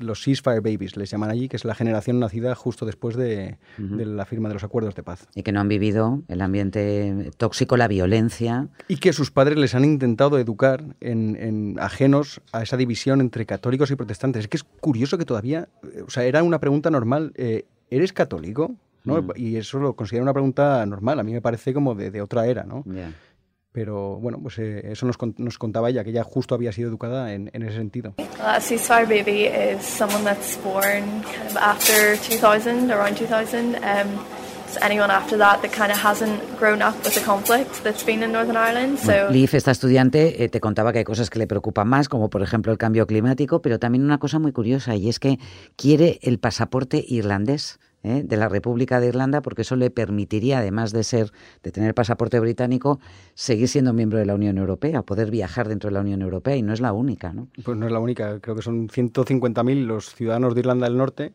Los 0.00 0.22
ceasefire 0.22 0.60
babies 0.60 0.96
les 0.96 1.10
llaman 1.10 1.28
allí, 1.28 1.48
que 1.48 1.56
es 1.56 1.64
la 1.64 1.74
generación 1.74 2.20
nacida 2.20 2.54
justo 2.54 2.86
después 2.86 3.16
de, 3.16 3.58
la 3.78 4.24
firma 4.24 4.48
de 4.48 4.54
los 4.54 4.62
acuerdos 4.62 4.94
de 4.94 5.02
paz. 5.02 5.26
Y 5.34 5.42
que 5.42 5.50
no 5.50 5.60
han 5.60 5.68
vivido 5.68 6.22
el 6.28 6.40
ambiente 6.40 7.32
tóxico, 7.36 7.76
la 7.76 7.88
violencia. 7.88 8.68
Y 8.86 8.98
que 8.98 9.12
sus 9.12 9.32
padres 9.32 9.58
les 9.58 9.74
han 9.74 9.84
intentado 9.84 10.38
educar 10.38 10.84
en, 11.00 11.76
ajenos 11.80 12.40
a 12.52 12.62
esa 12.62 12.76
división 12.76 13.20
entre 13.20 13.44
católicos 13.44 13.90
y 13.90 13.96
protestantes. 13.96 14.44
Es 14.44 14.48
que 14.48 14.56
es 14.56 14.62
curioso 14.62 15.18
que 15.18 15.24
todavía, 15.24 15.68
o 16.06 16.10
sea, 16.10 16.22
era 16.24 16.44
una 16.44 16.60
pregunta 16.60 16.88
normal, 16.88 17.32
eh, 17.34 17.64
¿eres 17.90 18.12
católico? 18.12 18.76
Mm. 19.06 19.30
Y 19.36 19.56
eso 19.56 19.78
lo 19.78 19.94
considero 19.94 20.22
una 20.22 20.32
pregunta 20.32 20.84
normal, 20.84 21.20
a 21.20 21.22
mí 21.22 21.32
me 21.32 21.40
parece 21.40 21.72
como 21.72 21.94
de, 21.94 22.20
otra 22.20 22.46
era, 22.46 22.64
¿no? 22.64 22.84
Pero 23.72 24.16
bueno, 24.16 24.38
pues 24.40 24.58
eh, 24.58 24.90
eso 24.92 25.04
nos, 25.04 25.16
nos, 25.36 25.58
contaba 25.58 25.90
ella, 25.90 26.02
que 26.02 26.08
ella 26.08 26.24
justo 26.24 26.54
había 26.54 26.72
sido 26.72 26.88
educada 26.88 27.34
en, 27.34 27.50
en 27.52 27.62
ese 27.62 27.76
sentido. 27.76 28.14
A 28.40 28.58
ceasefire 28.58 29.04
baby 29.04 29.44
is 29.44 29.82
someone 29.82 30.24
that's 30.24 30.58
born 30.64 31.04
kind 31.22 31.46
of 31.50 31.56
after 31.58 32.16
2000, 32.16 32.90
around 32.90 33.18
2000. 33.18 33.76
Um, 33.76 34.18
anyone 34.82 35.10
after 35.10 35.38
that 35.38 35.60
that 35.62 35.72
kind 35.72 35.90
of 35.90 35.98
hasn't 35.98 36.40
grown 36.58 36.82
up 36.82 36.94
with 37.04 37.14
the 37.14 37.20
conflict 37.20 37.82
that's 37.82 38.04
been 38.04 38.22
in 38.22 38.32
Northern 38.32 38.56
Ireland. 38.56 38.98
So... 38.98 39.30
Liv, 39.30 39.54
esta 39.54 39.70
estudiante, 39.70 40.44
eh, 40.44 40.48
te 40.48 40.60
contaba 40.60 40.92
que 40.92 40.98
hay 40.98 41.04
cosas 41.04 41.30
que 41.30 41.38
le 41.38 41.46
preocupan 41.46 41.88
más, 41.88 42.08
como 42.08 42.30
por 42.30 42.42
ejemplo 42.42 42.72
el 42.72 42.78
cambio 42.78 43.06
climático, 43.06 43.62
pero 43.62 43.78
también 43.78 44.04
una 44.04 44.18
cosa 44.18 44.38
muy 44.38 44.52
curiosa, 44.52 44.94
y 44.96 45.08
es 45.08 45.18
que 45.18 45.38
quiere 45.76 46.18
el 46.22 46.38
pasaporte 46.38 47.04
irlandés. 47.06 47.78
¿Eh? 48.06 48.22
de 48.24 48.36
la 48.36 48.48
República 48.48 49.00
de 49.00 49.08
Irlanda, 49.08 49.42
porque 49.42 49.62
eso 49.62 49.76
le 49.76 49.90
permitiría, 49.90 50.58
además 50.58 50.92
de 50.92 51.04
ser, 51.04 51.32
de 51.62 51.72
tener 51.72 51.94
pasaporte 51.94 52.38
británico, 52.40 53.00
seguir 53.34 53.68
siendo 53.68 53.92
miembro 53.92 54.18
de 54.18 54.26
la 54.26 54.34
Unión 54.34 54.58
Europea, 54.58 55.02
poder 55.02 55.30
viajar 55.30 55.68
dentro 55.68 55.90
de 55.90 55.94
la 55.94 56.00
Unión 56.00 56.22
Europea, 56.22 56.56
y 56.56 56.62
no 56.62 56.72
es 56.72 56.80
la 56.80 56.92
única, 56.92 57.32
¿no? 57.32 57.48
Pues 57.64 57.76
no 57.76 57.86
es 57.86 57.92
la 57.92 57.98
única, 57.98 58.40
creo 58.40 58.56
que 58.56 58.62
son 58.62 58.88
150.000 58.88 59.84
los 59.84 60.14
ciudadanos 60.14 60.54
de 60.54 60.60
Irlanda 60.60 60.86
del 60.88 60.96
Norte 60.96 61.34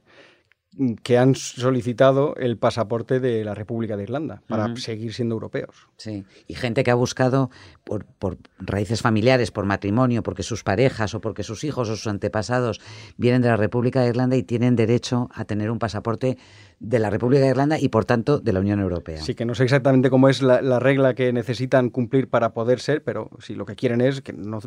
que 1.03 1.17
han 1.17 1.35
solicitado 1.35 2.35
el 2.37 2.57
pasaporte 2.57 3.19
de 3.19 3.43
la 3.43 3.53
República 3.53 3.97
de 3.97 4.03
Irlanda 4.03 4.41
para 4.47 4.73
seguir 4.77 5.13
siendo 5.13 5.35
europeos. 5.35 5.89
Sí, 5.97 6.23
y 6.47 6.53
gente 6.53 6.83
que 6.83 6.91
ha 6.91 6.95
buscado 6.95 7.49
por, 7.83 8.05
por, 8.05 8.37
raíces 8.57 9.01
familiares, 9.01 9.51
por 9.51 9.65
matrimonio, 9.65 10.23
porque 10.23 10.43
sus 10.43 10.63
parejas 10.63 11.13
o 11.13 11.19
porque 11.19 11.43
sus 11.43 11.65
hijos 11.65 11.89
o 11.89 11.95
sus 11.97 12.07
antepasados 12.07 12.79
vienen 13.17 13.41
de 13.41 13.49
la 13.49 13.57
República 13.57 14.01
de 14.01 14.09
Irlanda 14.09 14.37
y 14.37 14.43
tienen 14.43 14.77
derecho 14.77 15.29
a 15.33 15.43
tener 15.43 15.71
un 15.71 15.79
pasaporte 15.79 16.37
de 16.79 16.99
la 16.99 17.09
República 17.09 17.43
de 17.43 17.49
Irlanda 17.49 17.77
y 17.77 17.89
por 17.89 18.05
tanto 18.05 18.39
de 18.39 18.53
la 18.53 18.61
Unión 18.61 18.79
Europea. 18.79 19.21
Sí, 19.21 19.35
que 19.35 19.45
no 19.45 19.55
sé 19.55 19.63
exactamente 19.63 20.09
cómo 20.09 20.29
es 20.29 20.41
la, 20.41 20.79
regla 20.79 21.13
que 21.15 21.33
necesitan 21.33 21.89
cumplir 21.89 22.29
para 22.29 22.53
poder 22.53 22.79
ser, 22.79 23.03
pero 23.03 23.29
si 23.39 23.55
lo 23.55 23.65
que 23.65 23.75
quieren 23.75 23.99
es 23.99 24.21
que 24.21 24.31
no, 24.31 24.61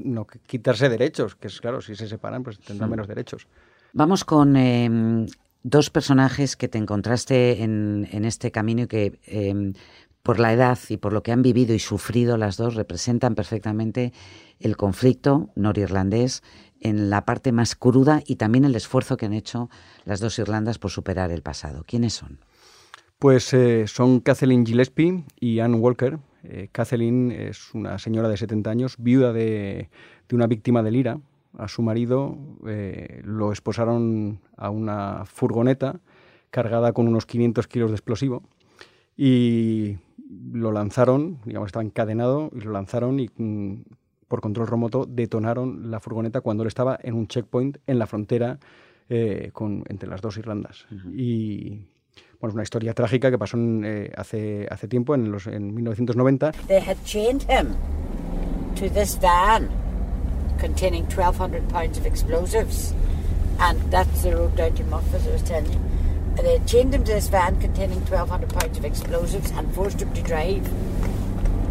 quitarse 0.46 0.90
derechos, 0.90 1.34
que 1.34 1.48
es 1.48 1.60
claro, 1.62 1.80
si 1.80 1.96
se 1.96 2.06
separan 2.06 2.42
pues 2.42 2.58
tendrán 2.60 2.90
menos 2.90 3.08
derechos. 3.08 3.48
Vamos 3.94 4.24
con 4.24 4.56
em, 4.56 5.26
dos 5.64 5.90
personajes 5.90 6.56
que 6.56 6.68
te 6.68 6.78
encontraste 6.78 7.64
en, 7.64 8.06
este 8.24 8.52
camino 8.52 8.82
y 8.82 8.86
que 8.86 9.18
em, 9.26 9.72
por 10.22 10.38
la 10.38 10.52
edad 10.52 10.78
y 10.88 10.98
por 10.98 11.12
lo 11.12 11.22
que 11.22 11.32
han 11.32 11.42
vivido 11.42 11.74
y 11.74 11.78
sufrido 11.80 12.36
las 12.36 12.56
dos 12.56 12.74
representan 12.74 13.34
perfectamente 13.34 14.12
el 14.60 14.76
conflicto 14.76 15.50
norirlandés 15.56 16.42
en 16.80 17.10
la 17.10 17.24
parte 17.24 17.50
más 17.50 17.74
cruda 17.74 18.22
y 18.26 18.36
también 18.36 18.64
el 18.64 18.76
esfuerzo 18.76 19.16
que 19.16 19.26
han 19.26 19.32
hecho 19.32 19.70
las 20.04 20.20
dos 20.20 20.38
Irlandas 20.38 20.78
por 20.78 20.90
superar 20.90 21.32
el 21.32 21.42
pasado. 21.42 21.82
¿Quiénes 21.86 22.12
son? 22.12 22.38
Pues 23.18 23.54
eh, 23.54 23.86
son 23.86 24.20
Kathleen 24.20 24.66
Gillespie 24.66 25.24
y 25.40 25.60
Anne 25.60 25.76
Walker. 25.76 26.18
Eh, 26.42 26.68
Kathleen 26.72 27.32
es 27.32 27.72
una 27.72 27.98
señora 27.98 28.28
de 28.28 28.36
70 28.36 28.70
años, 28.70 28.96
viuda 28.98 29.32
de, 29.32 29.88
de 30.28 30.36
una 30.36 30.46
víctima 30.46 30.82
del 30.82 30.96
IRA, 30.96 31.20
a 31.58 31.68
su 31.68 31.82
marido, 31.82 32.36
eh, 32.66 33.20
lo 33.24 33.52
esposaron 33.52 34.40
a 34.56 34.70
una 34.70 35.24
furgoneta 35.26 36.00
cargada 36.50 36.92
con 36.92 37.08
unos 37.08 37.26
500 37.26 37.66
kilos 37.66 37.90
de 37.90 37.96
explosivo 37.96 38.42
y 39.16 39.96
lo 40.52 40.72
lanzaron, 40.72 41.38
digamos, 41.44 41.68
estaba 41.68 41.84
encadenado 41.84 42.50
y 42.54 42.60
lo 42.60 42.72
lanzaron 42.72 43.20
y 43.20 43.30
mm, 43.36 43.82
por 44.28 44.40
control 44.40 44.66
remoto 44.66 45.06
detonaron 45.06 45.90
la 45.90 46.00
furgoneta 46.00 46.40
cuando 46.40 46.62
él 46.62 46.68
estaba 46.68 46.98
en 47.02 47.14
un 47.14 47.28
checkpoint 47.28 47.78
en 47.86 47.98
la 47.98 48.06
frontera 48.06 48.58
eh, 49.08 49.50
con, 49.52 49.84
entre 49.88 50.08
las 50.08 50.20
dos 50.20 50.36
Irlandas. 50.38 50.86
Y 51.12 51.86
bueno, 52.40 52.48
es 52.48 52.54
una 52.54 52.62
historia 52.62 52.94
trágica 52.94 53.30
que 53.30 53.38
pasó 53.38 53.56
eh, 53.58 54.12
hace, 54.16 54.66
hace 54.70 54.88
tiempo, 54.88 55.14
en, 55.14 55.30
los, 55.30 55.46
en 55.46 55.74
1990. 55.74 56.52
They 56.66 56.80
had 56.80 56.96
chained 57.04 57.42
him 57.42 57.74
to 58.76 58.88
this 58.88 59.18
van 59.20 59.83
containing 60.58 61.04
1,200 61.04 61.68
pounds 61.68 61.98
of 61.98 62.06
explosives. 62.06 62.94
And 63.60 63.80
that's 63.90 64.22
the 64.22 64.34
road 64.36 64.56
down 64.56 64.74
to 64.74 64.84
Muff, 64.84 65.14
as 65.14 65.26
I 65.26 65.30
was 65.30 65.42
telling 65.42 65.72
you. 65.72 65.80
And 66.36 66.46
they 66.46 66.60
chained 66.66 66.94
him 66.94 67.04
to 67.04 67.12
this 67.12 67.28
van 67.28 67.60
containing 67.60 68.00
1,200 68.00 68.50
pounds 68.50 68.78
of 68.78 68.84
explosives 68.84 69.50
and 69.52 69.72
forced 69.74 70.00
him 70.02 70.12
to 70.14 70.22
drive 70.22 70.64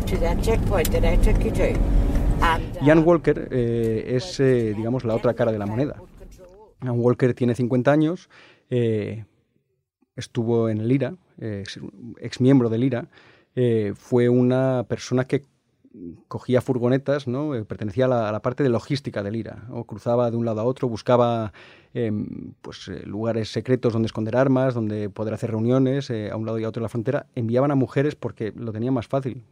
to 0.07 0.17
that 0.17 0.41
checkpoint 0.43 0.91
that 0.91 1.03
I 1.03 1.17
took 1.17 1.43
you 1.43 1.51
to. 1.51 1.77
And, 2.41 2.77
uh, 2.77 2.85
Ian 2.85 3.03
Walker 3.05 3.47
eh, 3.51 4.15
es, 4.15 4.39
eh, 4.39 4.73
digamos, 4.75 5.03
la 5.03 5.15
otra 5.15 5.33
cara 5.33 5.51
de 5.51 5.59
la 5.59 5.65
moneda. 5.65 5.95
Ian 6.83 6.99
Walker 6.99 7.33
tiene 7.33 7.55
50 7.55 7.91
años, 7.91 8.29
eh, 8.69 9.25
estuvo 10.15 10.69
en 10.69 10.79
el 10.79 10.91
IRA, 10.91 11.15
eh, 11.39 11.63
ex 12.19 12.41
miembro 12.41 12.69
del 12.69 12.83
IRA, 12.83 13.07
eh, 13.55 13.93
fue 13.95 14.29
una 14.29 14.85
persona 14.87 15.25
que 15.25 15.43
cogía 16.27 16.62
furgonetas, 16.62 17.27
¿no? 17.27 17.55
Eh, 17.55 17.63
pertenecía 17.65 18.05
a 18.05 18.31
la, 18.31 18.41
parte 18.41 18.63
de 18.63 18.69
logística 18.69 19.24
del 19.24 19.36
IRA, 19.36 19.67
o 19.72 19.86
cruzaba 19.86 20.29
de 20.31 20.38
un 20.38 20.45
lado 20.45 20.62
a 20.62 20.63
otro, 20.63 20.88
buscaba 20.89 21.53
em, 21.93 22.53
pues, 22.62 22.88
eh, 22.88 23.03
lugares 23.05 23.51
secretos 23.51 23.93
donde 23.93 24.07
esconder 24.07 24.36
armas, 24.36 24.74
donde 24.74 25.10
poder 25.10 25.33
hacer 25.33 25.51
reuniones 25.51 26.10
eh, 26.10 26.29
a 26.31 26.38
un 26.38 26.45
lado 26.45 26.60
y 26.60 26.63
a 26.63 26.69
otro 26.69 26.81
de 26.81 26.86
la 26.86 26.89
frontera. 26.89 27.27
Enviaban 27.36 27.72
a 27.72 27.75
mujeres 27.75 28.15
porque 28.15 28.53
lo 28.55 28.72
tenían 28.72 28.93
más 28.93 29.07
fácil 29.07 29.43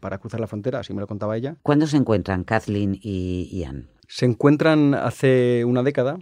para 0.00 0.18
cruzar 0.18 0.38
la 0.38 0.46
frontera, 0.46 0.78
así 0.78 0.94
me 0.94 1.00
lo 1.00 1.08
contaba 1.08 1.36
ella. 1.36 1.56
¿Cuándo 1.62 1.88
se 1.88 1.96
encuentran 1.96 2.44
Kathleen 2.44 2.96
y 3.02 3.48
Ian? 3.50 3.88
Se 4.06 4.24
encuentran 4.24 4.94
hace 4.94 5.64
una 5.64 5.82
década. 5.82 6.18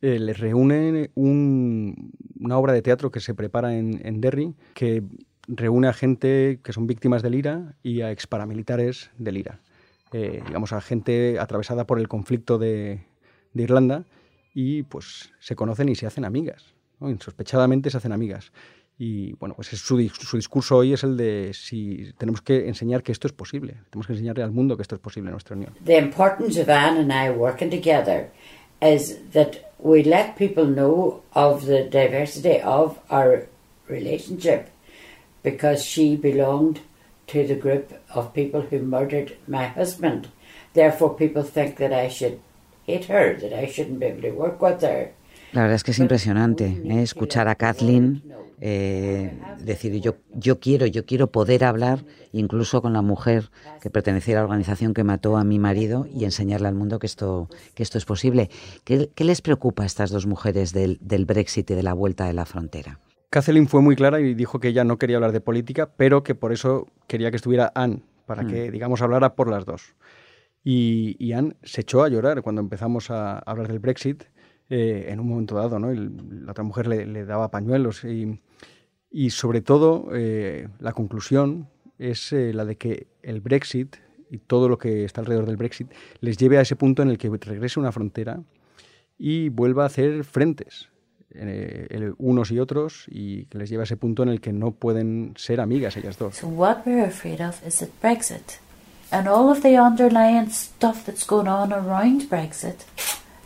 les 0.00 0.38
reúnen 0.38 1.10
una 1.16 2.58
obra 2.58 2.72
de 2.72 2.80
teatro 2.80 3.10
que 3.10 3.18
se 3.18 3.34
prepara 3.34 3.76
en, 3.76 4.00
en 4.04 4.20
Derry, 4.20 4.54
que 4.72 5.02
reúne 5.50 5.88
a 5.88 5.92
gente 5.92 6.60
que 6.62 6.72
son 6.72 6.86
víctimas 6.86 7.22
del 7.22 7.34
IRA 7.34 7.74
y 7.82 8.02
a 8.02 8.10
exparamilitares 8.10 9.10
del 9.18 9.38
IRA. 9.38 9.60
Eh, 10.12 10.42
digamos, 10.46 10.72
a 10.72 10.80
gente 10.80 11.38
atravesada 11.38 11.86
por 11.86 11.98
el 11.98 12.08
conflicto 12.08 12.58
de, 12.58 13.00
Irlanda 13.54 14.04
y 14.54 14.84
pues 14.84 15.32
se 15.40 15.56
conocen 15.56 15.88
y 15.88 15.94
se 15.96 16.06
hacen 16.06 16.24
amigas. 16.24 16.74
Insospechadamente 17.00 17.90
se 17.90 17.96
hacen 17.96 18.12
amigas. 18.12 18.52
Y 18.98 19.32
bueno, 19.34 19.54
pues 19.54 19.68
su, 19.68 19.96
discurso 19.96 20.76
hoy 20.76 20.92
es 20.92 21.02
el 21.04 21.16
de 21.16 21.52
si 21.54 22.12
tenemos 22.18 22.42
que 22.42 22.68
enseñar 22.68 23.02
que 23.02 23.12
esto 23.12 23.26
es 23.26 23.32
posible, 23.32 23.76
tenemos 23.88 24.06
que 24.06 24.12
enseñarle 24.12 24.42
al 24.42 24.50
mundo 24.50 24.76
que 24.76 24.82
esto 24.82 24.94
es 24.94 25.00
posible 25.00 25.28
en 25.28 25.32
nuestra 25.32 25.56
unión. 25.56 25.72
The 25.84 25.98
importance 25.98 26.60
of 26.60 26.68
Anne 26.68 27.00
and 27.00 27.10
I 27.10 27.34
working 27.34 27.70
together 27.70 28.30
is 28.82 29.18
that 29.32 29.56
we 29.78 30.04
let 30.04 30.36
people 30.36 30.66
know 30.66 31.22
of 31.34 31.64
the 31.64 31.84
diversity 31.84 32.60
of 32.62 32.98
our 33.10 33.48
relationship 33.88 34.68
because 35.42 35.84
she 35.84 36.16
belonged 36.16 36.80
to 37.28 37.46
the 37.46 37.54
group 37.54 37.92
of 38.14 38.32
people 38.32 38.62
who 38.62 38.80
murdered 38.80 39.36
my 39.46 39.66
husband. 39.66 40.28
Therefore, 40.74 41.16
people 41.16 41.42
think 41.42 41.76
that 41.76 41.92
I 41.92 42.08
should 42.08 42.40
hate 42.86 43.06
her, 43.06 43.38
that 43.40 43.52
I 43.52 43.66
shouldn't 43.66 43.98
be 44.00 44.06
able 44.06 44.22
to 44.22 44.32
work 44.32 44.60
with 44.60 44.82
her. 44.82 45.12
La 45.52 45.62
verdad 45.62 45.76
es 45.76 45.84
que 45.84 45.90
es 45.90 45.98
impresionante 45.98 46.66
¿eh? 46.66 47.02
escuchar 47.02 47.48
a 47.48 47.56
Kathleen 47.56 48.22
eh, 48.60 49.32
decir 49.58 50.00
yo, 50.00 50.16
yo 50.34 50.60
quiero, 50.60 50.86
yo 50.86 51.06
quiero 51.06 51.32
poder 51.32 51.64
hablar 51.64 52.04
incluso 52.32 52.82
con 52.82 52.92
la 52.92 53.02
mujer 53.02 53.50
que 53.80 53.90
pertenecía 53.90 54.36
a 54.36 54.38
la 54.40 54.44
organización 54.44 54.94
que 54.94 55.02
mató 55.02 55.36
a 55.36 55.44
mi 55.44 55.58
marido 55.58 56.06
y 56.12 56.24
enseñarle 56.24 56.68
al 56.68 56.74
mundo 56.74 56.98
que 56.98 57.06
esto, 57.06 57.48
que 57.74 57.82
esto 57.82 57.98
es 57.98 58.04
posible. 58.04 58.48
¿Qué, 58.84 59.10
qué 59.14 59.24
les 59.24 59.40
preocupa 59.40 59.82
a 59.82 59.86
estas 59.86 60.10
dos 60.10 60.26
mujeres 60.26 60.72
del, 60.72 60.98
del 61.00 61.24
Brexit 61.24 61.70
y 61.70 61.74
de 61.74 61.82
la 61.82 61.94
vuelta 61.94 62.26
de 62.26 62.34
la 62.34 62.44
frontera? 62.44 63.00
Kathleen 63.30 63.68
fue 63.68 63.80
muy 63.80 63.94
clara 63.94 64.20
y 64.20 64.34
dijo 64.34 64.58
que 64.58 64.68
ella 64.68 64.82
no 64.82 64.98
quería 64.98 65.16
hablar 65.16 65.30
de 65.30 65.40
política, 65.40 65.92
pero 65.96 66.24
que 66.24 66.34
por 66.34 66.52
eso 66.52 66.88
quería 67.06 67.30
que 67.30 67.36
estuviera 67.36 67.70
Anne, 67.76 68.02
para 68.26 68.44
que, 68.44 68.68
mm. 68.68 68.72
digamos, 68.72 69.02
hablara 69.02 69.36
por 69.36 69.48
las 69.48 69.64
dos. 69.64 69.94
Y, 70.64 71.32
Anne 71.32 71.54
se 71.62 71.82
echó 71.82 72.02
a 72.02 72.08
llorar 72.08 72.42
cuando 72.42 72.60
empezamos 72.60 73.10
a 73.10 73.38
hablar 73.38 73.68
del 73.68 73.78
Brexit 73.78 74.24
eh, 74.68 75.06
en 75.08 75.20
un 75.20 75.28
momento 75.28 75.54
dado, 75.54 75.78
¿no? 75.78 75.92
la 75.92 76.50
otra 76.50 76.64
mujer 76.64 76.88
le, 76.88 77.24
daba 77.24 77.50
pañuelos 77.52 78.04
y, 78.04 79.30
sobre 79.30 79.62
todo 79.62 80.08
eh, 80.12 80.68
la 80.80 80.92
conclusión 80.92 81.68
es 81.98 82.32
eh, 82.32 82.52
la 82.52 82.64
de 82.64 82.76
que 82.76 83.06
el 83.22 83.40
Brexit 83.40 83.96
y 84.28 84.38
todo 84.38 84.68
lo 84.68 84.76
que 84.76 85.04
está 85.04 85.20
alrededor 85.20 85.46
del 85.46 85.56
Brexit 85.56 85.90
les 86.20 86.36
lleve 86.36 86.58
a 86.58 86.60
ese 86.60 86.76
punto 86.76 87.02
en 87.02 87.08
el 87.08 87.18
que 87.18 87.30
regrese 87.30 87.80
una 87.80 87.90
frontera 87.90 88.42
y 89.18 89.48
vuelva 89.48 89.84
a 89.84 89.86
hacer 89.86 90.24
frentes 90.24 90.90
eh, 91.34 92.12
unos 92.18 92.50
y 92.50 92.58
otros 92.58 93.04
y 93.08 93.44
que 93.46 93.58
les 93.58 93.70
lleva 93.70 93.82
a 93.82 93.84
ese 93.84 93.96
punto 93.96 94.22
en 94.22 94.28
el 94.30 94.40
que 94.40 94.52
no 94.52 94.72
pueden 94.72 95.34
ser 95.36 95.60
amigas 95.60 95.96
ellas 95.96 96.18
dos. 96.18 96.36
So 96.36 96.48
what 96.48 96.86
we're 96.86 97.06
afraid 97.06 97.40
of 97.40 97.64
is 97.66 97.78
that 97.78 97.90
Brexit 98.02 98.58
and 99.10 99.28
all 99.28 99.50
of 99.50 99.62
the 99.62 99.78
underlying 99.78 100.50
stuff 100.50 101.04
that's 101.06 101.26
going 101.26 101.48
on 101.48 101.72
around 101.72 102.28
Brexit 102.28 102.84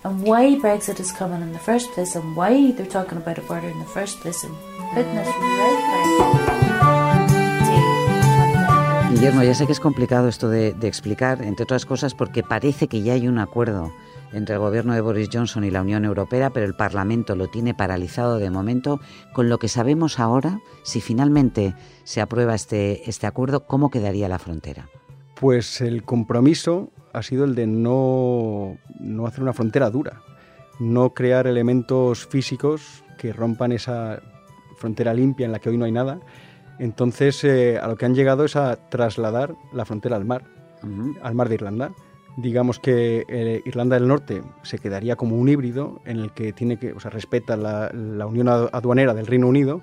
and 0.05 0.23
why 0.23 0.57
Brexit 0.57 1.01
is 1.01 1.13
coming 1.13 1.43
in 1.43 1.53
the 1.53 1.59
first 1.59 1.93
place 1.95 2.15
and 2.15 2.37
why 2.37 2.73
they're 2.73 2.87
talking 2.87 3.19
about 3.19 3.39
a 3.39 3.43
border 3.43 3.69
in 3.69 3.79
the 3.79 3.87
first 3.87 4.21
place 4.21 4.45
and 4.45 4.55
putting 4.95 5.17
us 5.17 5.27
right 5.27 5.79
back. 5.89 6.65
Guillermo, 9.11 9.43
ya 9.43 9.55
sé 9.55 9.65
que 9.65 9.73
es 9.73 9.81
complicado 9.81 10.29
esto 10.29 10.51
de, 10.51 10.73
de 10.73 10.89
explicar, 10.89 11.41
entre 11.43 11.63
otras 11.63 11.87
cosas, 11.87 12.15
porque 12.15 12.43
parece 12.43 12.89
que 12.89 13.03
ya 13.03 13.15
hay 13.15 13.29
un 13.29 13.39
acuerdo 13.39 13.93
entre 14.35 14.57
el 14.57 14.61
gobierno 14.61 14.95
de 14.95 15.01
Boris 15.01 15.29
Johnson 15.33 15.65
y 15.65 15.71
la 15.71 15.81
Unión 15.81 16.05
Europea, 16.05 16.51
pero 16.51 16.67
el 16.67 16.75
Parlamento 16.75 17.37
lo 17.37 17.49
tiene 17.49 17.73
paralizado 17.73 18.39
de 18.39 18.51
momento. 18.51 19.01
Con 19.33 19.49
lo 19.49 19.59
que 19.59 19.69
sabemos 19.69 20.19
ahora, 20.19 20.61
si 20.83 21.01
finalmente 21.01 21.75
se 22.03 22.21
aprueba 22.21 22.55
este, 22.55 23.09
este 23.09 23.27
acuerdo, 23.27 23.67
¿cómo 23.67 23.91
quedaría 23.91 24.29
la 24.29 24.39
frontera? 24.39 24.89
Pues 25.37 25.81
el 25.81 26.03
compromiso 26.03 26.91
ha 27.13 27.23
sido 27.23 27.45
el 27.45 27.55
de 27.55 27.67
no, 27.67 28.77
no 28.99 29.27
hacer 29.27 29.43
una 29.43 29.53
frontera 29.53 29.89
dura, 29.91 30.21
no 30.81 31.15
crear 31.15 31.47
elementos 31.47 32.27
físicos 32.27 33.05
que 33.19 33.33
rompan 33.33 33.73
esa 33.73 34.21
frontera 34.77 35.15
limpia 35.15 35.47
en 35.47 35.53
la 35.53 35.61
que 35.61 35.69
hoy 35.69 35.79
no 35.79 35.85
hay 35.85 35.93
nada. 35.93 36.19
Entonces, 36.81 37.45
eh, 37.45 37.79
a 37.79 37.87
lo 37.87 37.97
que 37.97 38.05
han 38.05 38.17
llegado 38.17 38.45
es 38.45 38.57
a 38.57 38.77
trasladar 38.89 39.55
la 39.73 39.85
frontera 39.85 40.17
al 40.17 40.25
mar, 40.25 40.45
al 41.23 41.35
mar 41.35 41.49
de 41.49 41.55
Irlanda 41.55 41.93
digamos 42.37 42.79
que 42.79 43.25
eh, 43.29 43.63
Irlanda 43.65 43.97
del 43.97 44.09
Norte 44.09 44.43
se 44.63 44.79
quedaría 44.79 45.17
como 45.17 45.37
un 45.37 45.49
híbrido 45.49 46.01
en 46.05 46.19
el 46.19 46.33
que 46.33 46.53
tiene 46.53 46.79
que, 46.79 46.93
o 46.93 47.01
sea, 47.01 47.11
respeta 47.11 47.57
la, 47.57 47.91
unión 48.27 48.49
aduanera 48.49 49.15
del 49.15 49.27
Reino 49.27 49.49
Unido 49.49 49.81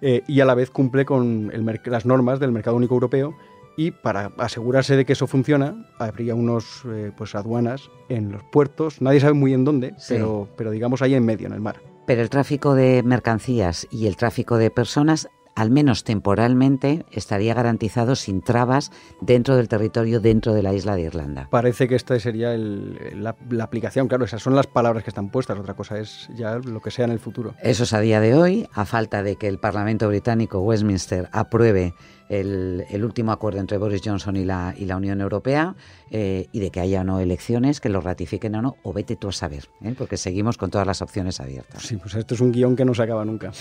eh, 0.00 0.22
y 0.26 0.40
a 0.40 0.44
la 0.44 0.54
vez 0.54 0.70
cumple 0.70 1.04
con 1.04 1.52
las 1.84 2.06
normas 2.06 2.40
del 2.40 2.52
mercado 2.52 2.76
único 2.76 2.94
europeo 2.94 3.34
y 3.76 3.90
para 3.90 4.32
asegurarse 4.38 4.96
de 4.96 5.04
que 5.04 5.12
eso 5.12 5.26
funciona 5.26 5.86
habría 5.98 6.34
unos 6.34 6.82
eh, 6.86 7.12
pues 7.16 7.34
aduanas 7.34 7.90
en 8.08 8.32
los 8.32 8.42
puertos, 8.44 9.00
nadie 9.00 9.20
sabe 9.20 9.34
muy 9.34 9.50
bien 9.50 9.64
dónde, 9.64 9.94
pero, 10.08 10.48
pero 10.56 10.70
digamos 10.70 11.02
ahí 11.02 11.14
en 11.14 11.24
medio, 11.24 11.46
en 11.46 11.52
el 11.52 11.60
mar. 11.60 11.80
Pero 12.06 12.22
el 12.22 12.30
tráfico 12.30 12.74
de 12.74 13.02
mercancías 13.02 13.86
y 13.90 14.06
el 14.06 14.16
tráfico 14.16 14.58
de 14.58 14.70
personas 14.70 15.28
al 15.56 15.70
menos 15.70 16.04
temporalmente, 16.04 17.06
estaría 17.10 17.54
garantizado 17.54 18.14
sin 18.14 18.42
trabas 18.42 18.92
dentro 19.22 19.56
del 19.56 19.68
territorio, 19.68 20.20
dentro 20.20 20.52
de 20.52 20.62
la 20.62 20.74
isla 20.74 20.94
de 20.94 21.02
Irlanda. 21.02 21.48
Parece 21.50 21.88
que 21.88 21.96
esta 21.96 22.20
sería 22.20 22.54
la, 22.56 23.34
aplicación, 23.60 24.06
claro, 24.06 24.26
esas 24.26 24.42
son 24.42 24.54
las 24.54 24.66
palabras 24.66 25.02
que 25.02 25.10
están 25.10 25.30
puestas, 25.30 25.58
otra 25.58 25.74
cosa 25.74 25.98
es 25.98 26.28
ya 26.36 26.58
lo 26.58 26.80
que 26.80 26.90
sea 26.90 27.06
en 27.06 27.12
el 27.12 27.18
futuro. 27.18 27.54
Eso 27.62 27.84
es 27.84 27.92
a 27.94 28.00
día 28.00 28.20
de 28.20 28.34
hoy, 28.34 28.68
a 28.74 28.84
falta 28.84 29.22
de 29.22 29.36
que 29.36 29.48
el 29.48 29.58
Parlamento 29.58 30.06
británico, 30.08 30.60
Westminster, 30.60 31.30
apruebe 31.32 31.94
el, 32.28 33.04
último 33.04 33.32
acuerdo 33.32 33.60
entre 33.60 33.78
Boris 33.78 34.02
Johnson 34.04 34.36
y 34.36 34.44
la, 34.44 34.74
y 34.76 34.84
la 34.86 34.96
Unión 34.96 35.20
Europea 35.20 35.74
eh, 36.10 36.48
y 36.52 36.60
de 36.60 36.70
que 36.70 36.80
haya 36.80 37.02
o 37.02 37.04
no 37.04 37.20
elecciones, 37.20 37.80
que 37.80 37.88
lo 37.88 38.00
ratifiquen 38.00 38.54
o 38.56 38.62
no, 38.62 38.76
o 38.82 38.92
vete 38.92 39.16
tú 39.16 39.28
a 39.28 39.32
saber, 39.32 39.68
¿eh? 39.82 39.94
porque 39.96 40.16
seguimos 40.16 40.56
con 40.56 40.70
todas 40.70 40.86
las 40.86 41.02
opciones 41.02 41.40
abiertas. 41.40 41.82
Sí, 41.82 41.96
pues 41.96 42.14
esto 42.14 42.34
es 42.34 42.40
un 42.40 42.52
guion 42.52 42.76
que 42.76 42.84
no 42.84 42.94
se 42.94 43.02
acaba 43.02 43.24
nunca. 43.24 43.52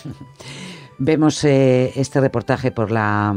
Vemos 0.98 1.44
eh, 1.44 1.92
este 1.96 2.22
reportaje 2.22 2.72
por 2.72 2.92
la 2.92 3.36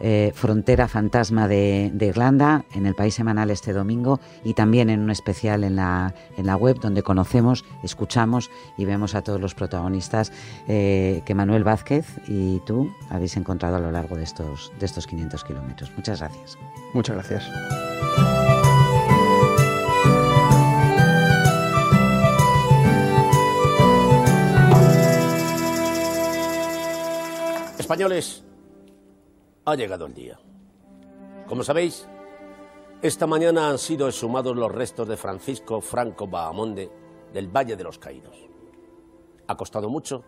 eh, 0.00 0.32
frontera 0.34 0.88
fantasma 0.88 1.48
de, 1.48 1.92
Irlanda 2.00 2.64
en 2.74 2.86
el 2.86 2.94
País 2.94 3.14
Semanal 3.14 3.50
este 3.50 3.72
domingo 3.72 4.20
y 4.44 4.54
también 4.54 4.90
en 4.90 5.00
un 5.00 5.10
especial 5.10 5.64
en 5.64 5.76
la, 5.76 6.14
en 6.36 6.46
la 6.46 6.56
web 6.56 6.78
donde 6.80 7.02
conocemos, 7.02 7.64
escuchamos 7.82 8.50
y 8.76 8.84
vemos 8.84 9.14
a 9.14 9.22
todos 9.22 9.40
los 9.40 9.54
protagonistas 9.54 10.32
eh, 10.68 11.22
que 11.26 11.34
Manuel 11.34 11.64
Vázquez 11.64 12.06
y 12.28 12.60
tú 12.60 12.90
habéis 13.10 13.36
encontrado 13.36 13.76
a 13.76 13.80
lo 13.80 13.90
largo 13.90 14.16
de 14.16 14.24
estos, 14.24 14.72
de 14.78 14.86
estos 14.86 15.06
500 15.06 15.44
kilómetros. 15.44 15.92
Muchas 15.96 16.20
gracias. 16.20 16.58
Muchas 16.94 17.16
gracias. 17.16 17.44
Españoles, 27.78 28.44
ha 29.70 29.76
llegado 29.76 30.06
el 30.06 30.14
día. 30.14 30.38
Como 31.46 31.62
sabéis, 31.62 32.08
esta 33.02 33.26
mañana 33.26 33.68
han 33.68 33.78
sido 33.78 34.08
exhumados 34.08 34.56
los 34.56 34.72
restos 34.72 35.08
de 35.08 35.16
Francisco 35.16 35.80
Franco 35.80 36.26
Bahamonde 36.26 36.90
del 37.32 37.48
Valle 37.48 37.76
de 37.76 37.84
los 37.84 37.98
Caídos. 37.98 38.36
Ha 39.46 39.56
costado 39.56 39.88
mucho, 39.88 40.24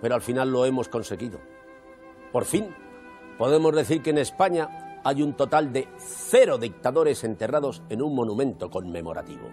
pero 0.00 0.14
al 0.14 0.22
final 0.22 0.50
lo 0.50 0.64
hemos 0.64 0.88
conseguido. 0.88 1.40
Por 2.32 2.44
fin, 2.44 2.74
podemos 3.38 3.74
decir 3.74 4.02
que 4.02 4.10
en 4.10 4.18
España 4.18 5.00
hay 5.04 5.22
un 5.22 5.34
total 5.34 5.72
de 5.72 5.88
cero 5.98 6.58
dictadores 6.58 7.22
enterrados 7.24 7.82
en 7.88 8.02
un 8.02 8.14
monumento 8.14 8.70
conmemorativo. 8.70 9.50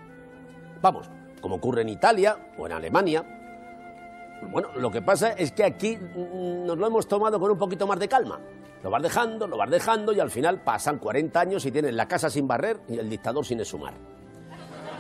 Vamos, 0.82 1.10
como 1.42 1.56
ocurre 1.56 1.82
en 1.82 1.90
Italia 1.90 2.54
o 2.58 2.66
en 2.66 2.72
Alemania, 2.72 3.41
bueno, 4.50 4.70
lo 4.78 4.92
que 4.92 5.02
pasa 5.02 5.32
es 5.32 5.52
que 5.52 5.64
aquí 5.64 5.98
nos 6.16 6.78
lo 6.78 6.88
hemos 6.88 7.08
tomado 7.08 7.40
con 7.40 7.52
un 7.52 7.58
poquito 7.58 7.88
más 7.88 8.00
de 8.00 8.08
calma. 8.08 8.40
Lo 8.84 8.90
vas 8.90 9.04
dejando, 9.04 9.48
lo 9.48 9.58
vas 9.58 9.70
dejando 9.70 10.12
y 10.12 10.20
al 10.20 10.32
final 10.32 10.62
pasan 10.62 10.98
40 10.98 11.40
años 11.40 11.66
y 11.66 11.72
tienen 11.72 11.96
la 11.96 12.08
casa 12.08 12.30
sin 12.30 12.48
barrer 12.48 12.80
y 12.88 12.98
el 12.98 13.10
dictador 13.10 13.46
sin 13.46 13.60
exhumar. 13.60 13.94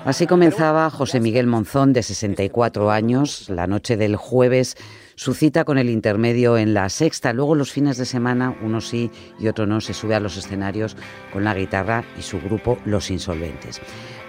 Así 0.05 0.25
comenzaba 0.25 0.89
José 0.89 1.19
Miguel 1.19 1.47
Monzón, 1.47 1.93
de 1.93 2.01
64 2.01 2.89
años, 2.89 3.49
la 3.49 3.67
noche 3.67 3.97
del 3.97 4.15
jueves, 4.15 4.75
su 5.21 5.35
cita 5.35 5.65
con 5.65 5.77
el 5.77 5.91
intermedio 5.91 6.57
en 6.57 6.73
la 6.73 6.89
sexta. 6.89 7.31
Luego 7.31 7.53
los 7.53 7.71
fines 7.71 7.95
de 7.97 8.05
semana, 8.07 8.57
uno 8.63 8.81
sí 8.81 9.11
y 9.39 9.49
otro 9.49 9.67
no, 9.67 9.79
se 9.79 9.93
sube 9.93 10.15
a 10.15 10.19
los 10.19 10.35
escenarios 10.35 10.97
con 11.31 11.43
la 11.43 11.53
guitarra 11.53 12.03
y 12.17 12.23
su 12.23 12.41
grupo 12.41 12.79
Los 12.85 13.11
Insolventes. 13.11 13.79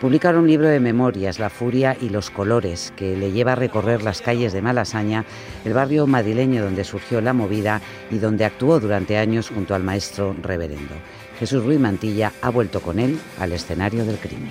Publicaron 0.02 0.42
un 0.42 0.48
libro 0.48 0.68
de 0.68 0.80
memorias, 0.80 1.38
La 1.38 1.48
Furia 1.48 1.96
y 1.98 2.10
los 2.10 2.28
Colores, 2.28 2.92
que 2.94 3.16
le 3.16 3.32
lleva 3.32 3.52
a 3.52 3.56
recorrer 3.56 4.02
las 4.02 4.20
calles 4.20 4.52
de 4.52 4.60
Malasaña, 4.60 5.24
el 5.64 5.72
barrio 5.72 6.06
madrileño 6.06 6.62
donde 6.62 6.84
surgió 6.84 7.22
la 7.22 7.32
movida 7.32 7.80
y 8.10 8.18
donde 8.18 8.44
actuó 8.44 8.78
durante 8.78 9.16
años 9.16 9.48
junto 9.48 9.74
al 9.74 9.82
maestro 9.82 10.36
reverendo. 10.42 10.92
Jesús 11.38 11.64
Ruiz 11.64 11.80
Mantilla 11.80 12.34
ha 12.42 12.50
vuelto 12.50 12.82
con 12.82 12.98
él 12.98 13.18
al 13.38 13.52
escenario 13.52 14.04
del 14.04 14.18
crimen. 14.18 14.50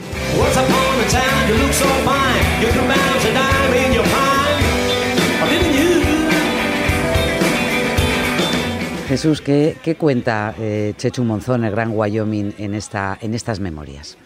Jesús, 9.12 9.42
¿qué, 9.42 9.96
cuenta 10.00 10.56
eh, 10.58 10.94
Chechu 10.96 11.26
Monzón, 11.26 11.66
el 11.66 11.72
Gran 11.72 11.92
Wyoming, 11.94 12.54
en, 12.58 12.74
esta, 12.74 13.18
en 13.20 13.34
estas 13.34 13.60
memorias? 13.60 14.18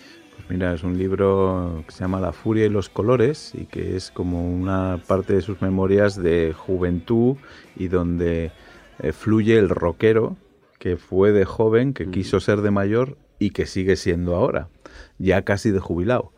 Mira, 0.48 0.76
es 0.76 0.84
un 0.84 0.96
libro 0.96 1.84
que 1.88 1.92
se 1.92 2.02
llama 2.02 2.20
La 2.20 2.32
furia 2.32 2.68
y 2.68 2.70
los 2.70 2.88
colores 2.88 3.52
y 3.56 3.66
que 3.66 3.96
es 3.96 4.12
como 4.12 4.48
una 4.48 5.02
parte 5.08 5.34
de 5.34 5.42
sus 5.42 5.60
memorias 5.60 6.22
de 6.22 6.54
juventud 6.56 7.38
y 7.76 7.88
donde 7.88 8.52
eh, 9.00 9.12
fluye 9.12 9.58
el 9.58 9.70
rockero 9.70 10.38
que 10.78 10.98
fue 10.98 11.32
de 11.32 11.46
joven, 11.46 11.96
que 11.96 12.12
quiso 12.12 12.40
ser 12.40 12.62
de 12.62 12.70
mayor 12.70 13.18
y 13.40 13.50
que 13.50 13.66
sigue 13.66 13.96
siendo 13.96 14.36
ahora, 14.36 14.70
ya 15.18 15.42
casi 15.42 15.72
de 15.72 15.80
jubilado. 15.80 16.32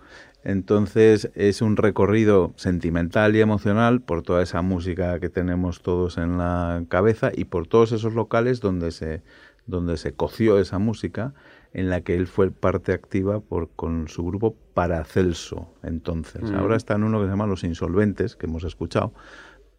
Entonces 0.47 1.29
es 1.35 1.61
un 1.61 1.75
recorrido 1.75 2.53
sentimental 2.55 3.35
y 3.35 3.41
emocional 3.41 3.99
por 3.99 4.23
toda 4.23 4.41
esa 4.41 4.61
música 4.61 5.19
que 5.19 5.27
tenemos 5.27 5.81
todos 5.81 6.17
en 6.17 6.37
la 6.37 6.85
cabeza 6.87 7.31
y 7.35 7.43
por 7.43 7.67
todos 7.67 7.91
esos 7.91 8.13
locales 8.13 8.61
donde 8.61 8.91
se, 8.91 9.23
donde 9.65 9.97
se 9.97 10.13
coció 10.13 10.57
esa 10.57 10.79
música 10.79 11.33
en 11.73 11.89
la 11.89 11.99
que 11.99 12.15
él 12.15 12.27
fue 12.27 12.49
parte 12.49 12.93
activa 12.93 13.41
por, 13.41 13.71
con 13.71 14.07
su 14.07 14.23
grupo 14.23 14.55
Paracelso. 14.73 15.73
Entonces, 15.83 16.49
mm. 16.49 16.55
ahora 16.55 16.77
está 16.77 16.95
en 16.95 17.03
uno 17.03 17.19
que 17.19 17.25
se 17.25 17.31
llama 17.31 17.45
Los 17.45 17.65
Insolventes, 17.65 18.37
que 18.37 18.45
hemos 18.45 18.63
escuchado, 18.63 19.13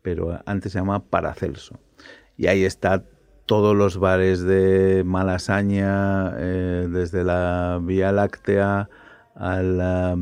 pero 0.02 0.38
antes 0.44 0.72
se 0.72 0.80
llama 0.80 1.02
Paracelso. 1.02 1.80
Y 2.36 2.48
ahí 2.48 2.64
está 2.64 3.04
todos 3.46 3.74
los 3.74 3.96
bares 3.96 4.42
de 4.42 5.02
Malasaña, 5.06 6.34
eh, 6.36 6.88
desde 6.90 7.24
la 7.24 7.80
Vía 7.82 8.12
Láctea 8.12 8.90
al, 9.38 10.18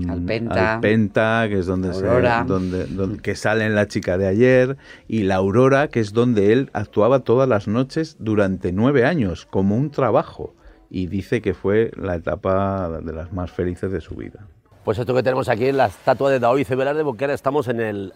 Penta. 0.80 1.48
que 1.48 1.58
es 1.58 1.66
donde, 1.66 1.94
se, 1.94 2.06
donde, 2.06 2.86
donde, 2.86 3.22
que 3.22 3.34
sale 3.34 3.68
la 3.70 3.88
chica 3.88 4.18
de 4.18 4.26
ayer, 4.28 4.76
y 5.08 5.22
la 5.22 5.36
Aurora, 5.36 5.88
que 5.88 6.00
es 6.00 6.12
donde 6.12 6.52
él 6.52 6.70
actuaba 6.72 7.20
todas 7.20 7.48
las 7.48 7.66
noches 7.66 8.16
durante 8.18 8.72
nueve 8.72 9.06
años, 9.06 9.46
como 9.46 9.76
un 9.76 9.90
trabajo 9.90 10.54
y 10.90 11.06
dice 11.06 11.40
que 11.40 11.54
fue 11.54 11.90
la 11.96 12.16
etapa 12.16 13.00
de 13.00 13.12
las 13.12 13.32
más 13.32 13.50
felices 13.50 13.90
de 13.90 14.00
su 14.00 14.14
vida. 14.14 14.46
Pues 14.84 14.98
esto 14.98 15.14
que 15.14 15.22
tenemos 15.22 15.48
aquí 15.48 15.66
es 15.66 15.74
la 15.74 15.86
estatua 15.86 16.30
de 16.30 16.38
Daoiz 16.38 16.68
Velarde, 16.68 17.02
porque 17.02 17.24
ahora 17.24 17.34
estamos 17.34 17.68
en 17.68 17.80
el, 17.80 18.12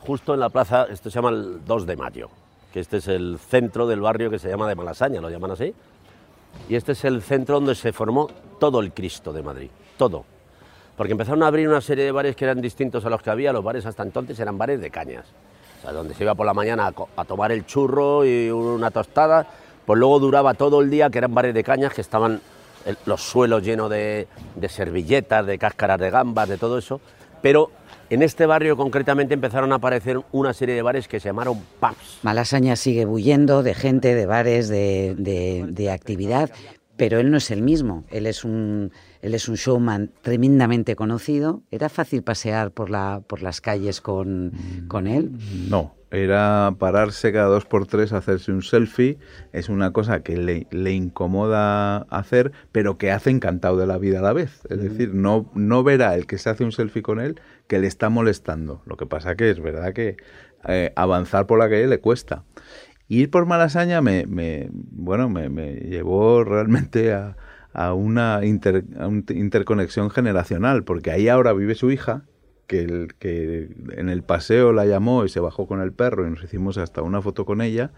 justo 0.00 0.34
en 0.34 0.40
la 0.40 0.50
plaza, 0.50 0.86
esto 0.90 1.10
se 1.10 1.14
llama 1.14 1.30
el 1.30 1.64
2 1.64 1.86
de 1.86 1.96
mayo, 1.96 2.28
que 2.72 2.80
este 2.80 2.98
es 2.98 3.08
el 3.08 3.38
centro 3.38 3.86
del 3.86 4.00
barrio 4.00 4.30
que 4.30 4.38
se 4.38 4.48
llama 4.48 4.68
de 4.68 4.74
Malasaña, 4.74 5.20
lo 5.20 5.30
llaman 5.30 5.52
así, 5.52 5.74
y 6.68 6.74
este 6.74 6.92
es 6.92 7.04
el 7.04 7.22
centro 7.22 7.56
donde 7.56 7.74
se 7.74 7.92
formó 7.92 8.28
todo 8.58 8.80
el 8.80 8.92
Cristo 8.92 9.32
de 9.32 9.42
Madrid, 9.42 9.70
todo. 9.96 10.24
Porque 11.00 11.12
empezaron 11.12 11.42
a 11.44 11.46
abrir 11.46 11.66
una 11.66 11.80
serie 11.80 12.04
de 12.04 12.12
bares 12.12 12.36
que 12.36 12.44
eran 12.44 12.60
distintos 12.60 13.06
a 13.06 13.08
los 13.08 13.22
que 13.22 13.30
había, 13.30 13.54
los 13.54 13.64
bares 13.64 13.86
hasta 13.86 14.02
entonces 14.02 14.38
eran 14.38 14.58
bares 14.58 14.82
de 14.82 14.90
cañas, 14.90 15.24
o 15.78 15.80
sea, 15.80 15.92
donde 15.92 16.12
se 16.12 16.24
iba 16.24 16.34
por 16.34 16.44
la 16.44 16.52
mañana 16.52 16.92
a, 17.16 17.24
tomar 17.24 17.52
el 17.52 17.64
churro 17.64 18.22
y 18.26 18.50
una 18.50 18.90
tostada, 18.90 19.46
pues 19.86 19.98
luego 19.98 20.20
duraba 20.20 20.52
todo 20.52 20.82
el 20.82 20.90
día, 20.90 21.08
que 21.08 21.16
eran 21.16 21.34
bares 21.34 21.54
de 21.54 21.64
cañas, 21.64 21.94
que 21.94 22.02
estaban 22.02 22.42
los 23.06 23.22
suelos 23.22 23.62
llenos 23.62 23.88
de, 23.88 24.28
servilletas, 24.68 25.46
de 25.46 25.56
cáscaras 25.56 25.98
de 25.98 26.10
gambas, 26.10 26.50
de 26.50 26.58
todo 26.58 26.76
eso, 26.76 27.00
pero 27.40 27.70
en 28.10 28.22
este 28.22 28.44
barrio 28.44 28.76
concretamente 28.76 29.32
empezaron 29.32 29.72
a 29.72 29.76
aparecer 29.76 30.20
una 30.32 30.52
serie 30.52 30.74
de 30.74 30.82
bares 30.82 31.08
que 31.08 31.18
se 31.18 31.30
llamaron 31.30 31.60
pubs. 31.80 32.18
Malasaña 32.20 32.76
sigue 32.76 33.06
bulliendo 33.06 33.62
de 33.62 33.72
gente, 33.72 34.14
de 34.14 34.26
bares, 34.26 34.68
de, 34.68 35.90
actividad, 35.90 36.50
pero 36.98 37.20
él 37.20 37.30
no 37.30 37.38
es 37.38 37.50
el 37.50 37.62
mismo. 37.62 38.04
Él 38.10 38.26
es 38.26 38.44
un, 38.44 38.92
él 39.22 39.34
es 39.34 39.48
un 39.48 39.56
showman 39.56 40.10
tremendamente 40.22 40.96
conocido. 40.96 41.62
¿Era 41.70 41.88
fácil 41.88 42.22
pasear 42.22 42.72
por, 42.72 42.90
la, 42.90 43.22
por 43.26 43.42
las 43.42 43.60
calles 43.60 44.00
con, 44.00 44.52
con 44.88 45.06
él? 45.06 45.32
No, 45.68 45.94
era 46.10 46.74
pararse 46.78 47.32
cada 47.32 47.46
dos 47.46 47.66
por 47.66 47.86
tres, 47.86 48.12
hacerse 48.12 48.50
un 48.50 48.62
selfie. 48.62 49.18
Es 49.52 49.68
una 49.68 49.92
cosa 49.92 50.22
que 50.22 50.36
le, 50.36 50.92
incomoda 50.92 51.98
hacer, 52.10 52.52
pero 52.72 52.98
que 52.98 53.12
hace 53.12 53.30
encantado 53.30 53.76
de 53.76 53.86
la 53.86 53.98
vida 53.98 54.18
a 54.18 54.22
la 54.22 54.32
vez. 54.32 54.62
Es 54.70 54.80
decir, 54.80 55.14
no, 55.14 55.50
no 55.54 55.84
verá 55.84 56.14
el 56.14 56.26
que 56.26 56.38
se 56.38 56.50
hace 56.50 56.64
un 56.64 56.72
selfie 56.72 57.02
con 57.02 57.20
él 57.20 57.40
que 57.68 57.78
le 57.78 57.86
está 57.86 58.08
molestando. 58.08 58.82
Lo 58.86 58.96
que 58.96 59.06
pasa 59.06 59.36
que 59.36 59.50
es 59.50 59.60
verdad 59.60 59.92
que 59.92 60.16
eh, 60.66 60.92
avanzar 60.96 61.46
por 61.46 61.58
la 61.58 61.68
calle 61.68 61.86
le 61.86 62.00
cuesta. 62.00 62.44
Ir 63.08 63.30
por 63.30 63.46
Malasaña 63.46 64.00
me, 64.00 64.24
me 64.26 64.68
bueno, 64.72 65.28
me, 65.28 65.72
llevó 65.74 66.44
realmente 66.44 67.12
a, 67.12 67.36
a 67.72 67.94
una, 67.94 68.36
a 68.36 69.06
una 69.06 69.24
interconexión 69.28 70.10
generacional, 70.10 70.84
porque 70.84 71.10
ahí 71.10 71.28
ahora 71.28 71.52
vive 71.52 71.74
su 71.74 71.90
hija, 71.90 72.24
que, 72.66 72.82
el, 72.82 73.14
que 73.18 73.68
en 73.96 74.08
el 74.08 74.22
paseo 74.22 74.72
la 74.72 74.86
llamó 74.86 75.24
y 75.24 75.28
se 75.28 75.40
bajó 75.40 75.66
con 75.66 75.80
el 75.80 75.92
perro 75.92 76.26
y 76.26 76.30
nos 76.30 76.42
hicimos 76.44 76.78
hasta 76.78 77.02
una 77.02 77.20
foto 77.20 77.44
con 77.44 77.60
ella. 77.60 77.90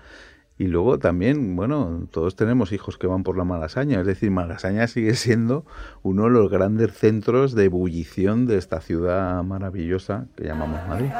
Y 0.58 0.66
luego 0.66 0.98
también, 0.98 1.56
bueno, 1.56 2.06
todos 2.10 2.36
tenemos 2.36 2.72
hijos 2.72 2.98
que 2.98 3.06
van 3.06 3.22
por 3.22 3.36
la 3.36 3.44
Malasaña, 3.44 4.00
es 4.00 4.06
decir, 4.06 4.30
Malasaña 4.30 4.86
sigue 4.86 5.14
siendo 5.14 5.64
uno 6.02 6.24
de 6.24 6.30
los 6.30 6.50
grandes 6.50 6.92
centros 6.92 7.54
de 7.54 7.64
ebullición 7.64 8.46
de 8.46 8.58
esta 8.58 8.80
ciudad 8.80 9.42
maravillosa 9.42 10.26
que 10.36 10.44
llamamos 10.44 10.80
Madrid. 10.88 11.10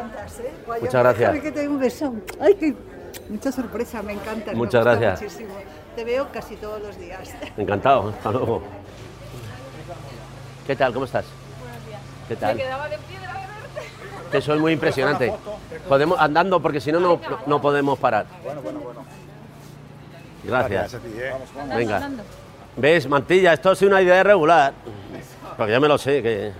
Muchas 0.80 1.02
gracias. 1.02 1.40
que 1.40 1.50
te 1.50 1.58
doy 1.60 1.66
un 1.66 1.80
beso. 1.80 2.14
Ay, 2.40 2.54
qué 2.54 2.74
mucha 3.28 3.52
sorpresa, 3.52 4.02
me 4.02 4.12
encanta. 4.12 4.52
Muchas 4.54 4.84
gracias. 4.84 5.22
muchísimo. 5.22 5.54
Te 5.96 6.05
veo 6.05 6.28
casi 6.33 6.57
todos 6.57 6.81
los 6.81 6.98
días. 6.98 7.35
Encantado, 7.57 8.09
hasta 8.11 8.31
luego. 8.31 8.62
¿Qué 10.66 10.76
tal? 10.76 10.92
¿Cómo 10.92 11.05
estás? 11.05 11.24
¿Qué 12.28 12.37
tal? 12.37 12.61
Que 14.31 14.40
soy 14.40 14.59
muy 14.59 14.72
impresionante. 14.72 15.33
Podemos 15.88 16.18
andando 16.18 16.61
porque 16.61 16.81
si 16.81 16.90
no, 16.90 17.00
no, 17.00 17.20
no 17.46 17.61
podemos 17.61 17.98
parar. 17.98 18.26
Gracias. 20.44 20.96
Venga. 21.68 22.11
¿Ves, 22.76 23.07
Mantilla? 23.07 23.52
Esto 23.52 23.72
es 23.72 23.83
una 23.83 24.00
idea 24.00 24.22
regular. 24.22 24.72
Porque 25.57 25.72
ya 25.72 25.81
me 25.81 25.88
lo 25.88 25.98
sé, 25.98 26.22
que... 26.22 26.52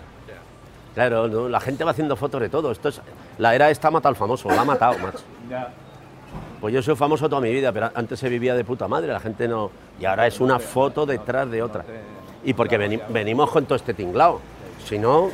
Claro, 0.95 1.27
¿no? 1.27 1.49
la 1.49 1.59
gente 1.59 1.85
va 1.85 1.92
haciendo 1.92 2.16
fotos 2.16 2.40
de 2.42 2.51
todo. 2.51 2.71
Esto 2.71 2.90
es... 2.90 3.01
La 3.38 3.55
era 3.55 3.71
esta 3.71 3.90
mata 3.90 4.11
al 4.11 4.16
famoso, 4.16 4.51
la 4.51 4.61
ha 4.61 4.64
matado, 4.64 4.99
macho. 4.99 5.21
Pues 6.62 6.72
yo 6.72 6.81
soy 6.81 6.94
famoso 6.94 7.29
toda 7.29 7.42
mi 7.42 7.53
vida, 7.53 7.72
pero 7.72 7.90
antes 7.92 8.20
se 8.20 8.29
vivía 8.29 8.55
de 8.55 8.64
puta 8.64 8.87
madre, 8.87 9.12
la 9.12 9.18
gente 9.20 9.48
no... 9.48 9.70
Y 10.01 10.05
ahora 10.05 10.29
es 10.29 10.40
una 10.40 10.61
foto 10.61 11.05
detrás 11.05 11.51
de 11.51 11.61
otra. 11.61 11.85
Y 12.44 12.55
porque 12.55 12.79
veni- 12.79 13.01
venimos 13.09 13.51
con 13.51 13.64
todo 13.66 13.75
este 13.75 13.92
tinglao. 13.94 14.40
Si 14.85 14.99
no, 14.99 15.31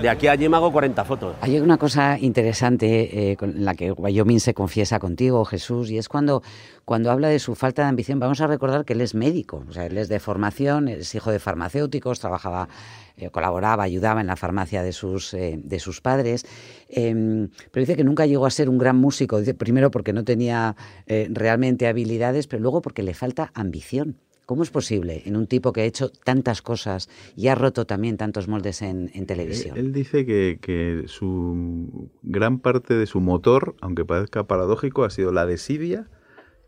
de 0.00 0.08
aquí 0.08 0.26
a 0.26 0.32
allí 0.32 0.48
me 0.48 0.56
hago 0.56 0.72
40 0.72 1.04
fotos. 1.04 1.36
Hay 1.40 1.58
una 1.58 1.78
cosa 1.78 2.18
interesante 2.18 3.32
eh, 3.32 3.36
la 3.56 3.74
que 3.74 3.92
Wyoming 3.92 4.40
se 4.40 4.54
confiesa 4.54 4.98
contigo, 4.98 5.44
Jesús, 5.44 5.90
y 5.90 5.98
es 5.98 6.08
cuando, 6.08 6.42
cuando 6.84 7.10
habla 7.10 7.28
de 7.28 7.38
su 7.38 7.54
falta 7.54 7.82
de 7.82 7.88
ambición. 7.88 8.18
Vamos 8.18 8.40
a 8.40 8.46
recordar 8.46 8.84
que 8.84 8.92
él 8.92 9.00
es 9.00 9.14
médico, 9.14 9.64
o 9.68 9.72
sea, 9.72 9.86
él 9.86 9.96
es 9.98 10.08
de 10.08 10.20
formación, 10.20 10.88
es 10.88 11.14
hijo 11.14 11.30
de 11.30 11.38
farmacéuticos, 11.38 12.20
trabajaba, 12.20 12.68
eh, 13.16 13.30
colaboraba, 13.30 13.84
ayudaba 13.84 14.20
en 14.20 14.26
la 14.26 14.36
farmacia 14.36 14.82
de 14.82 14.92
sus, 14.92 15.34
eh, 15.34 15.58
de 15.62 15.78
sus 15.78 16.00
padres, 16.00 16.44
eh, 16.88 17.48
pero 17.70 17.82
dice 17.82 17.96
que 17.96 18.04
nunca 18.04 18.26
llegó 18.26 18.46
a 18.46 18.50
ser 18.50 18.68
un 18.68 18.78
gran 18.78 18.96
músico, 18.96 19.38
dice, 19.38 19.54
primero 19.54 19.90
porque 19.90 20.12
no 20.12 20.24
tenía 20.24 20.76
eh, 21.06 21.28
realmente 21.30 21.86
habilidades, 21.86 22.46
pero 22.46 22.62
luego 22.62 22.82
porque 22.82 23.02
le 23.02 23.14
falta 23.14 23.50
ambición. 23.54 24.16
¿Cómo 24.46 24.62
es 24.62 24.70
posible 24.70 25.22
en 25.24 25.36
un 25.36 25.46
tipo 25.46 25.72
que 25.72 25.80
ha 25.80 25.84
hecho 25.84 26.10
tantas 26.10 26.60
cosas 26.62 27.08
y 27.34 27.48
ha 27.48 27.54
roto 27.54 27.86
también 27.86 28.16
tantos 28.16 28.46
moldes 28.48 28.82
en, 28.82 29.10
en 29.14 29.26
televisión? 29.26 29.76
Él 29.78 29.92
dice 29.92 30.26
que, 30.26 30.58
que 30.60 31.04
su 31.06 32.10
gran 32.22 32.58
parte 32.58 32.94
de 32.94 33.06
su 33.06 33.20
motor, 33.20 33.74
aunque 33.80 34.04
parezca 34.04 34.46
paradójico, 34.46 35.04
ha 35.04 35.10
sido 35.10 35.32
la 35.32 35.46
desidia 35.46 36.08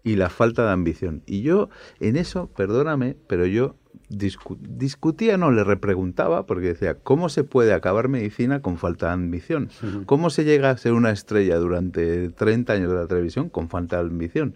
y 0.03 0.17
la 0.17 0.31
falta 0.31 0.65
de 0.67 0.73
ambición. 0.73 1.23
Y 1.27 1.43
yo 1.43 1.69
en 2.01 2.17
eso, 2.17 2.49
perdóname, 2.57 3.17
pero 3.27 3.45
yo 3.45 3.75
discu- 4.09 4.57
discutía, 4.61 5.37
no, 5.37 5.51
le 5.51 5.65
repreguntaba, 5.65 6.47
porque 6.47 6.69
decía, 6.69 6.95
¿cómo 6.95 7.29
se 7.29 7.43
puede 7.45 7.73
acabar 7.75 8.09
medicina 8.09 8.63
con 8.63 8.79
falta 8.79 9.09
de 9.09 9.13
ambición? 9.15 9.69
¿Cómo 10.07 10.31
se 10.31 10.45
llega 10.45 10.71
a 10.71 10.77
ser 10.79 10.93
una 10.93 11.11
estrella 11.11 11.57
durante 11.59 12.31
30 12.31 12.73
años 12.73 12.91
de 12.91 12.97
la 12.99 13.07
televisión 13.09 13.49
con 13.51 13.69
falta 13.69 13.97
de 13.97 14.09
ambición? 14.09 14.55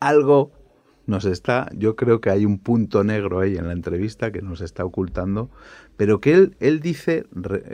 Algo 0.00 0.52
nos 1.10 1.26
está, 1.26 1.70
yo 1.76 1.96
creo 1.96 2.20
que 2.20 2.30
hay 2.30 2.46
un 2.46 2.58
punto 2.58 3.04
negro 3.04 3.40
ahí 3.40 3.56
en 3.56 3.66
la 3.66 3.72
entrevista 3.72 4.32
que 4.32 4.40
nos 4.40 4.60
está 4.60 4.84
ocultando, 4.84 5.50
pero 5.96 6.20
que 6.20 6.32
él, 6.32 6.56
él 6.60 6.80
dice, 6.80 7.26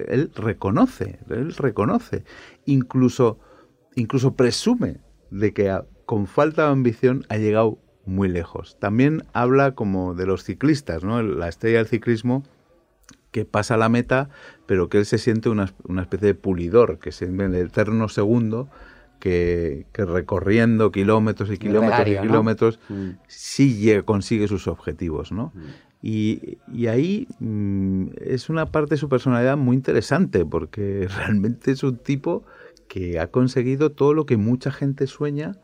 él 0.08 0.32
reconoce, 0.34 1.20
él 1.28 1.54
reconoce, 1.54 2.24
incluso, 2.64 3.38
incluso 3.94 4.34
presume 4.34 4.98
de 5.30 5.52
que 5.52 5.78
con 6.06 6.26
falta 6.26 6.66
de 6.66 6.72
ambición 6.72 7.24
ha 7.28 7.36
llegado 7.36 7.78
muy 8.06 8.28
lejos. 8.28 8.76
También 8.80 9.24
habla 9.32 9.74
como 9.74 10.14
de 10.14 10.26
los 10.26 10.44
ciclistas, 10.44 11.04
¿no? 11.04 11.22
La 11.22 11.48
estrella 11.48 11.78
del 11.78 11.86
ciclismo 11.86 12.42
que 13.32 13.44
pasa 13.44 13.76
la 13.76 13.88
meta, 13.88 14.30
pero 14.64 14.88
que 14.88 14.98
él 14.98 15.04
se 15.04 15.18
siente 15.18 15.50
una, 15.50 15.72
una 15.84 16.02
especie 16.02 16.28
de 16.28 16.34
pulidor, 16.34 16.98
que 16.98 17.10
en 17.22 17.40
el 17.40 17.54
eterno 17.54 18.08
segundo, 18.08 18.70
que, 19.18 19.86
que 19.92 20.04
recorriendo 20.04 20.92
kilómetros 20.92 21.50
y 21.50 21.58
kilómetros 21.58 22.00
Gregario, 22.00 22.24
y 22.24 22.26
kilómetros, 22.26 22.78
Mm. 22.88 23.10
sí 23.26 23.90
consigue 24.04 24.48
sus 24.48 24.68
objetivos, 24.68 25.32
¿no? 25.32 25.52
Y, 26.02 26.58
y 26.72 26.86
ahí 26.86 27.26
mm, 27.40 28.08
es 28.20 28.48
una 28.48 28.66
parte 28.66 28.94
de 28.94 28.98
su 28.98 29.08
personalidad 29.08 29.56
muy 29.56 29.76
interesante, 29.76 30.44
porque 30.44 31.08
realmente 31.16 31.72
es 31.72 31.82
un 31.82 31.96
tipo 31.96 32.44
que 32.88 33.18
ha 33.18 33.28
conseguido 33.28 33.90
todo 33.90 34.14
lo 34.14 34.26
que 34.26 34.36
mucha 34.36 34.70
gente 34.70 35.06
sueña, 35.06 35.58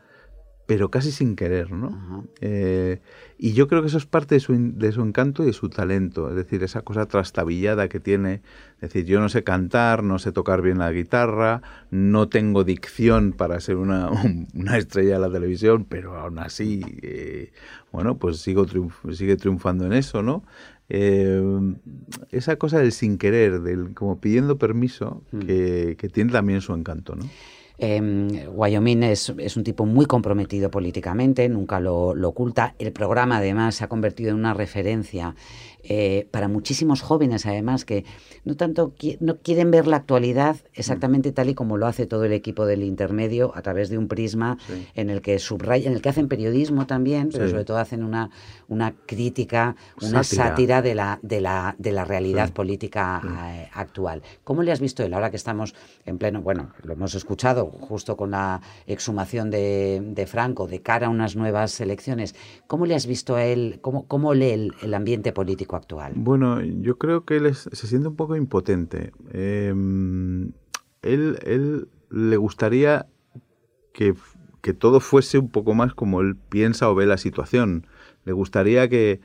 pero 0.65 0.89
casi 0.89 1.11
sin 1.11 1.35
querer, 1.35 1.71
¿no? 1.71 2.25
Eh, 2.39 3.01
y 3.37 3.51
yo 3.53 3.67
creo 3.67 3.81
que 3.81 3.87
eso 3.89 3.97
es 3.97 4.05
parte 4.05 4.35
de 4.35 4.39
su, 4.39 4.53
de 4.57 4.91
su 4.93 5.01
encanto 5.01 5.43
y 5.43 5.47
de 5.47 5.53
su 5.53 5.67
talento, 5.69 6.29
es 6.29 6.35
decir, 6.35 6.63
esa 6.63 6.81
cosa 6.83 7.05
trastabillada 7.05 7.89
que 7.89 7.99
tiene, 7.99 8.41
es 8.75 8.81
decir, 8.93 9.05
yo 9.05 9.19
no 9.19 9.27
sé 9.27 9.43
cantar, 9.43 10.03
no 10.03 10.19
sé 10.19 10.31
tocar 10.31 10.61
bien 10.61 10.77
la 10.79 10.91
guitarra, 10.91 11.61
no 11.91 12.29
tengo 12.29 12.63
dicción 12.63 13.33
para 13.33 13.59
ser 13.59 13.75
una, 13.75 14.09
una 14.53 14.77
estrella 14.77 15.15
de 15.15 15.19
la 15.19 15.31
televisión, 15.31 15.85
pero 15.87 16.15
aún 16.17 16.39
así, 16.39 16.81
eh, 17.01 17.51
bueno, 17.91 18.17
pues 18.17 18.37
sigo 18.37 18.65
triunf- 18.65 19.13
sigue 19.13 19.35
triunfando 19.35 19.85
en 19.85 19.93
eso, 19.93 20.21
¿no? 20.23 20.43
Eh, 20.89 21.41
esa 22.31 22.55
cosa 22.57 22.79
del 22.79 22.91
sin 22.91 23.17
querer, 23.17 23.61
del 23.61 23.93
como 23.93 24.19
pidiendo 24.21 24.57
permiso, 24.57 25.23
que, 25.45 25.95
que 25.97 26.07
tiene 26.09 26.31
también 26.31 26.61
su 26.61 26.73
encanto, 26.73 27.15
¿no? 27.15 27.25
Eh, 27.85 28.47
Wyoming 28.47 29.03
es, 29.03 29.27
un 29.27 29.63
tipo 29.65 29.85
muy 29.85 30.05
comprometido 30.05 30.71
políticamente, 30.71 31.49
nunca 31.49 31.81
lo 31.81 32.13
oculta. 32.23 32.75
El 32.79 32.93
programa 32.93 33.39
además 33.39 33.75
se 33.75 33.83
ha 33.83 33.89
convertido 33.89 34.29
en 34.29 34.37
una 34.37 34.53
referencia 34.53 35.35
eh, 35.83 36.27
para 36.31 36.47
muchísimos 36.47 37.01
jóvenes 37.01 37.45
además 37.45 37.85
que 37.85 38.05
no 38.45 38.55
tanto 38.55 38.93
qui- 38.95 39.17
no 39.19 39.37
quieren 39.37 39.69
ver 39.69 39.85
la 39.87 39.97
actualidad 39.97 40.55
exactamente 40.73 41.31
tal 41.31 41.49
y 41.49 41.55
como 41.55 41.77
lo 41.77 41.87
hace 41.87 42.05
todo 42.05 42.23
el 42.25 42.33
equipo 42.33 42.65
del 42.65 42.83
intermedio 42.83 43.51
a 43.55 43.61
través 43.61 43.89
de 43.89 43.97
un 43.97 44.07
prisma 44.07 44.57
Sí. 44.67 44.87
en 44.95 45.09
el 45.09 45.21
que 45.21 45.39
subraya, 45.39 45.89
en 45.89 45.95
el 45.95 46.01
que 46.01 46.09
hacen 46.09 46.27
periodismo 46.27 46.87
también, 46.87 47.29
pero 47.31 47.45
Sí. 47.45 47.51
sobre 47.51 47.65
todo 47.65 47.77
hacen 47.77 48.03
una, 48.03 48.29
una 48.67 48.93
crítica, 49.05 49.75
una 50.01 50.23
Sátira. 50.23 50.47
sátira 50.49 50.81
de 50.81 50.95
la, 50.95 51.19
de 51.21 51.41
la, 51.41 51.75
de 51.77 51.91
la 51.91 52.05
realidad 52.05 52.47
Sí. 52.47 52.53
política 52.53 53.21
eh, 53.53 53.69
actual. 53.73 54.21
¿Cómo 54.43 54.63
le 54.63 54.71
has 54.71 54.79
visto 54.79 55.03
él 55.03 55.13
ahora 55.13 55.29
que 55.31 55.37
estamos 55.37 55.75
en 56.05 56.17
pleno, 56.17 56.41
bueno, 56.41 56.71
lo 56.83 56.93
hemos 56.93 57.13
escuchado 57.15 57.65
justo 57.67 58.15
con 58.17 58.31
la 58.31 58.61
exhumación 58.87 59.49
de, 59.51 60.01
de 60.03 60.27
Franco 60.27 60.67
de 60.67 60.81
cara 60.81 61.07
a 61.07 61.09
unas 61.09 61.35
nuevas 61.35 61.79
elecciones? 61.81 62.35
¿Cómo 62.67 62.85
le 62.85 62.95
has 62.95 63.05
visto 63.05 63.35
a 63.35 63.43
él, 63.45 63.79
cómo, 63.81 64.05
cómo 64.07 64.33
lee 64.33 64.51
el, 64.51 64.73
el 64.81 64.93
ambiente 64.93 65.31
político 65.33 65.72
actual? 65.75 66.13
Bueno, 66.15 66.61
yo 66.61 66.97
creo 66.97 67.25
que 67.25 67.37
él 67.37 67.45
es- 67.45 67.69
se 67.71 67.87
siente 67.87 68.07
un 68.07 68.15
poco 68.15 68.35
impotente. 68.35 69.11
Eh, 69.31 69.73
él, 71.01 71.37
él 71.45 71.87
le 72.09 72.37
gustaría 72.37 73.07
que, 73.93 74.13
que 74.61 74.73
todo 74.73 74.99
fuese 74.99 75.37
un 75.37 75.49
poco 75.49 75.73
más 75.73 75.93
como 75.93 76.21
él 76.21 76.35
piensa 76.35 76.89
o 76.89 76.95
ve 76.95 77.05
la 77.05 77.17
situación. 77.17 77.85
Le 78.25 78.31
gustaría 78.33 78.87
que 78.89 79.19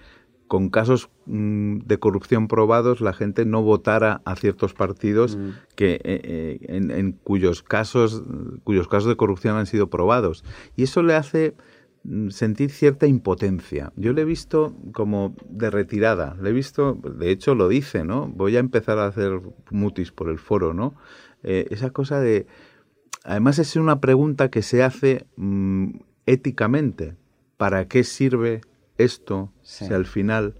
con 0.46 0.70
casos 0.70 1.10
mm, 1.26 1.80
de 1.80 1.98
corrupción 1.98 2.48
probados 2.48 3.02
la 3.02 3.12
gente 3.12 3.44
no 3.44 3.62
votara 3.62 4.22
a 4.24 4.34
ciertos 4.34 4.72
partidos 4.72 5.38
que 5.76 5.94
eh, 5.96 6.00
eh, 6.04 6.58
en, 6.62 6.90
en 6.90 7.12
cuyos 7.12 7.62
casos 7.62 8.22
cuyos 8.64 8.88
casos 8.88 9.10
de 9.10 9.16
corrupción 9.16 9.56
han 9.58 9.66
sido 9.66 9.90
probados 9.90 10.44
y 10.74 10.84
eso 10.84 11.02
le 11.02 11.14
hace 11.14 11.54
mm, 11.54 11.77
sentir 12.30 12.70
cierta 12.70 13.06
impotencia. 13.06 13.92
Yo 13.96 14.12
le 14.12 14.22
he 14.22 14.24
visto 14.24 14.74
como 14.92 15.34
de 15.48 15.70
retirada, 15.70 16.36
le 16.40 16.50
he 16.50 16.52
visto, 16.52 16.94
de 16.94 17.30
hecho 17.30 17.54
lo 17.54 17.68
dice, 17.68 18.04
¿no? 18.04 18.28
Voy 18.28 18.56
a 18.56 18.60
empezar 18.60 18.98
a 18.98 19.06
hacer 19.06 19.40
mutis 19.70 20.12
por 20.12 20.28
el 20.28 20.38
foro, 20.38 20.74
¿no? 20.74 20.94
Eh, 21.42 21.66
esa 21.70 21.90
cosa 21.90 22.20
de... 22.20 22.46
Además 23.24 23.58
es 23.58 23.76
una 23.76 24.00
pregunta 24.00 24.50
que 24.50 24.62
se 24.62 24.82
hace 24.82 25.26
mm, 25.36 25.98
éticamente. 26.26 27.16
¿Para 27.56 27.88
qué 27.88 28.04
sirve 28.04 28.60
esto 28.96 29.52
Sí. 29.62 29.86
si 29.86 29.92
al 29.92 30.06
final 30.06 30.54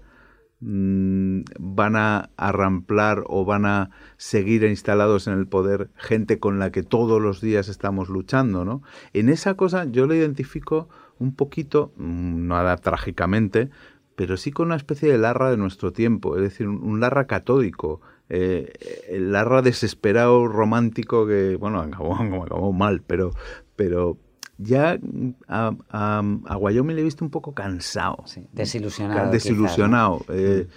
mm, 0.59 1.41
van 1.59 1.95
a 1.95 2.29
arramplar 2.35 3.23
o 3.27 3.45
van 3.45 3.65
a 3.65 3.91
seguir 4.17 4.63
instalados 4.63 5.27
en 5.27 5.33
el 5.33 5.47
poder 5.47 5.89
gente 5.95 6.39
con 6.39 6.59
la 6.59 6.71
que 6.71 6.83
todos 6.83 7.21
los 7.21 7.41
días 7.41 7.69
estamos 7.69 8.09
luchando, 8.09 8.65
¿no? 8.65 8.83
En 9.13 9.29
esa 9.29 9.55
cosa 9.55 9.85
yo 9.85 10.05
lo 10.05 10.13
identifico 10.13 10.89
un 11.19 11.35
poquito, 11.35 11.91
mm, 11.97 12.47
nada 12.47 12.77
trágicamente, 12.77 13.69
pero 14.15 14.35
sí 14.37 14.51
con 14.51 14.67
una 14.67 14.75
especie 14.75 15.11
de 15.11 15.17
Larra 15.17 15.51
de 15.51 15.57
nuestro 15.57 15.93
tiempo, 15.93 16.35
es 16.35 16.41
decir, 16.41 16.67
un, 16.67 16.81
un 16.83 16.99
Larra 16.99 17.27
catódico, 17.27 18.01
eh, 18.29 18.73
el 19.09 19.31
Larra 19.31 19.61
desesperado, 19.61 20.47
romántico, 20.47 21.25
que, 21.27 21.55
bueno, 21.55 21.79
acabó, 21.81 22.15
acabó 22.43 22.73
mal, 22.73 23.01
pero, 23.05 23.31
pero 23.75 24.17
ya 24.57 24.99
a, 25.47 25.71
a, 25.89 26.23
a 26.45 26.57
Wyoming 26.57 26.95
le 26.95 27.01
he 27.01 27.05
visto 27.05 27.23
un 27.23 27.31
poco 27.31 27.53
cansado. 27.53 28.23
Sí, 28.25 28.47
desilusionado. 28.51 29.19
quizás, 29.21 29.31
Desilusionado. 29.31 30.25
eh, 30.29 30.67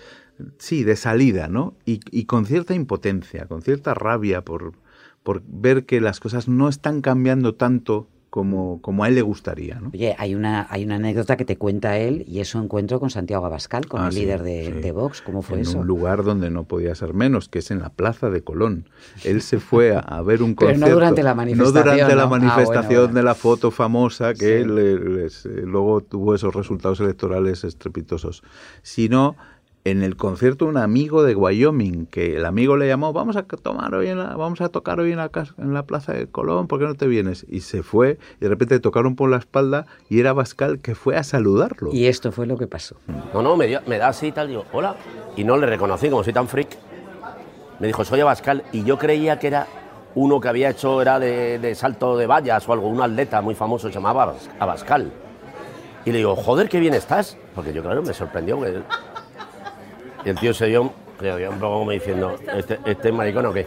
sí, 0.59 0.85
de 0.85 0.97
salida, 0.97 1.49
¿no? 1.49 1.75
Y, 1.85 2.01
y 2.11 2.25
con 2.27 2.47
cierta 2.47 2.75
impotencia, 2.75 3.47
con 3.47 3.63
cierta 3.63 3.93
rabia 3.95 4.43
por, 4.45 4.75
por 5.23 5.43
ver 5.47 5.85
que 5.85 6.01
las 6.01 6.21
cosas 6.21 6.49
no 6.49 6.69
están 6.69 7.01
cambiando 7.01 7.55
tanto 7.57 8.09
como, 8.33 8.81
como 8.81 9.05
a 9.05 9.09
él 9.09 9.15
le 9.15 9.21
gustaría. 9.21 9.79
¿no? 9.79 9.91
Oye, 9.93 10.17
hay 10.19 10.35
una, 10.35 10.67
hay 10.71 10.85
una 10.87 10.95
anécdota 10.95 11.37
que 11.37 11.45
te 11.45 11.59
cuenta 11.59 11.99
él 11.99 12.25
y 12.27 12.41
es 12.41 12.49
su 12.49 12.59
encuentro 12.59 12.99
con 12.99 13.11
Santiago 13.11 13.45
Abascal, 13.45 13.87
con 13.87 14.01
Ah, 14.01 14.07
el 14.07 14.15
sí, 14.15 14.21
líder 14.21 14.43
de, 14.43 14.73
sí. 14.75 14.81
de 14.81 14.91
Vox. 14.93 15.21
¿Cómo 15.21 15.43
fue 15.43 15.57
en 15.59 15.63
eso? 15.65 15.81
un 15.81 15.87
lugar 15.87 16.23
donde 16.25 16.49
no 16.49 16.65
podía 16.65 16.95
ser 16.95 17.13
menos, 17.13 17.51
que 17.51 17.59
es 17.59 17.71
en 17.71 17.81
la 17.81 17.91
plaza 17.91 18.31
de 18.31 18.41
Colón. 18.43 18.89
Él 19.23 19.43
se 19.43 19.61
fue 19.61 19.95
a, 19.95 19.99
a 19.99 20.23
ver 20.23 20.43
un 20.43 20.55
Pero 20.57 20.71
no 20.71 20.77
concierto. 20.77 20.95
durante 20.95 21.23
la 21.23 21.35
manifestación, 21.35 21.75
No 21.75 21.91
durante 21.93 22.17
la. 22.17 22.23
Ah, 22.23 22.27
manifestación 22.27 22.85
bueno, 22.87 23.01
bueno. 23.03 23.15
de 23.17 23.23
la 23.23 23.35
foto 23.35 23.71
famosa 23.71 24.33
que 24.33 24.63
Sí. 24.63 24.67
le- 24.67 24.99
les, 24.99 25.45
eh, 25.45 25.51
luego 25.67 26.01
tuvo 26.01 26.35
esos 26.35 26.55
resultados 26.55 27.01
electorales 27.01 27.65
estrepitosos, 27.65 28.43
sino 28.83 29.37
en 29.85 30.03
el 30.05 30.17
concierto 30.17 30.67
un 30.67 30.77
amigo 30.77 31.25
de 31.25 31.35
Wyoming 31.35 32.07
que 32.07 32.37
el 32.37 32.45
amigo 32.47 32.77
le 32.77 32.87
llamó 32.87 33.13
vamos 33.13 33.35
a 33.37 33.43
tomar 33.43 33.95
hoy 33.95 34.09
en 34.09 34.19
la, 34.19 34.37
vamos 34.37 34.61
a 34.61 34.69
tocar 34.69 35.01
hoy 35.01 35.11
en 35.11 35.19
la 35.19 35.29
casa, 35.29 35.55
en 35.59 35.75
la 35.75 35.83
plaza 35.85 36.13
de 36.13 36.29
Colón 36.29 36.69
¿por 36.69 36.79
qué 36.79 36.87
no 36.87 36.95
te 36.95 37.09
vienes? 37.09 37.45
y 37.49 37.61
se 37.61 37.83
fue 37.83 38.17
y 38.41 38.45
de 38.45 38.49
repente 38.49 38.79
tocaron 38.79 39.17
por 39.17 39.29
la 39.29 39.39
espalda 39.39 39.87
y 40.09 40.21
era 40.21 40.33
Bascal 40.33 40.79
que 40.79 40.95
fue 40.95 41.17
a 41.17 41.25
saludarlo 41.25 41.91
Y 41.93 42.07
esto 42.07 42.31
fue 42.31 42.47
lo 42.47 42.57
que 42.57 42.69
pasó. 42.69 42.95
No, 43.35 43.43
no, 43.43 43.57
me, 43.57 43.67
dio- 43.67 43.81
me 43.89 43.99
da 43.99 44.09
así 44.09 44.29
y 44.29 44.33
tal, 44.33 44.49
digo, 44.49 44.65
hola. 44.73 44.95
Y 45.37 45.43
no 45.45 45.57
le 45.57 45.67
reconocí, 45.67 46.09
como 46.11 46.23
soy 46.23 46.33
tan 46.33 46.47
freak. 46.47 46.69
Me 47.81 47.87
dijo, 47.89 48.05
soy 48.05 48.21
Abascal. 48.21 48.63
Y 48.73 48.85
yo 48.85 48.99
creía 48.99 49.39
que 49.41 49.49
era 49.49 49.67
uno 50.15 50.41
que 50.41 50.49
había 50.49 50.71
hecho, 50.71 51.03
era 51.03 51.19
de, 51.19 51.59
de 51.59 51.75
salto 51.75 52.17
de 52.17 52.27
vallas 52.27 52.69
o 52.69 52.73
algo, 52.73 52.87
un 52.89 53.01
atleta 53.03 53.41
muy 53.41 53.55
famoso, 53.57 53.89
se 53.89 53.95
llamaba 53.95 54.23
Abas- 54.25 54.49
Abascal. 54.61 55.11
Y 56.05 56.13
le 56.13 56.19
digo, 56.19 56.37
joder, 56.37 56.69
qué 56.69 56.79
bien 56.81 56.95
estás. 56.95 57.37
Porque 57.55 57.73
yo, 57.73 57.83
claro, 57.83 58.03
me 58.03 58.13
sorprendió. 58.15 58.61
que 58.61 58.83
Y 60.25 60.29
el 60.31 60.39
tío 60.39 60.55
se 60.55 60.67
dio, 60.67 60.93
se 61.21 61.37
dio 61.37 61.51
un 61.51 61.59
poco 61.59 61.79
como 61.81 61.91
diciendo, 61.91 62.37
¿este, 62.57 62.79
este 62.85 63.09
es 63.09 63.15
maricón 63.15 63.47
o 63.47 63.53
qué? 63.53 63.67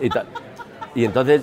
Y, 0.00 0.08
tal. 0.08 0.26
y 0.94 1.04
entonces, 1.04 1.42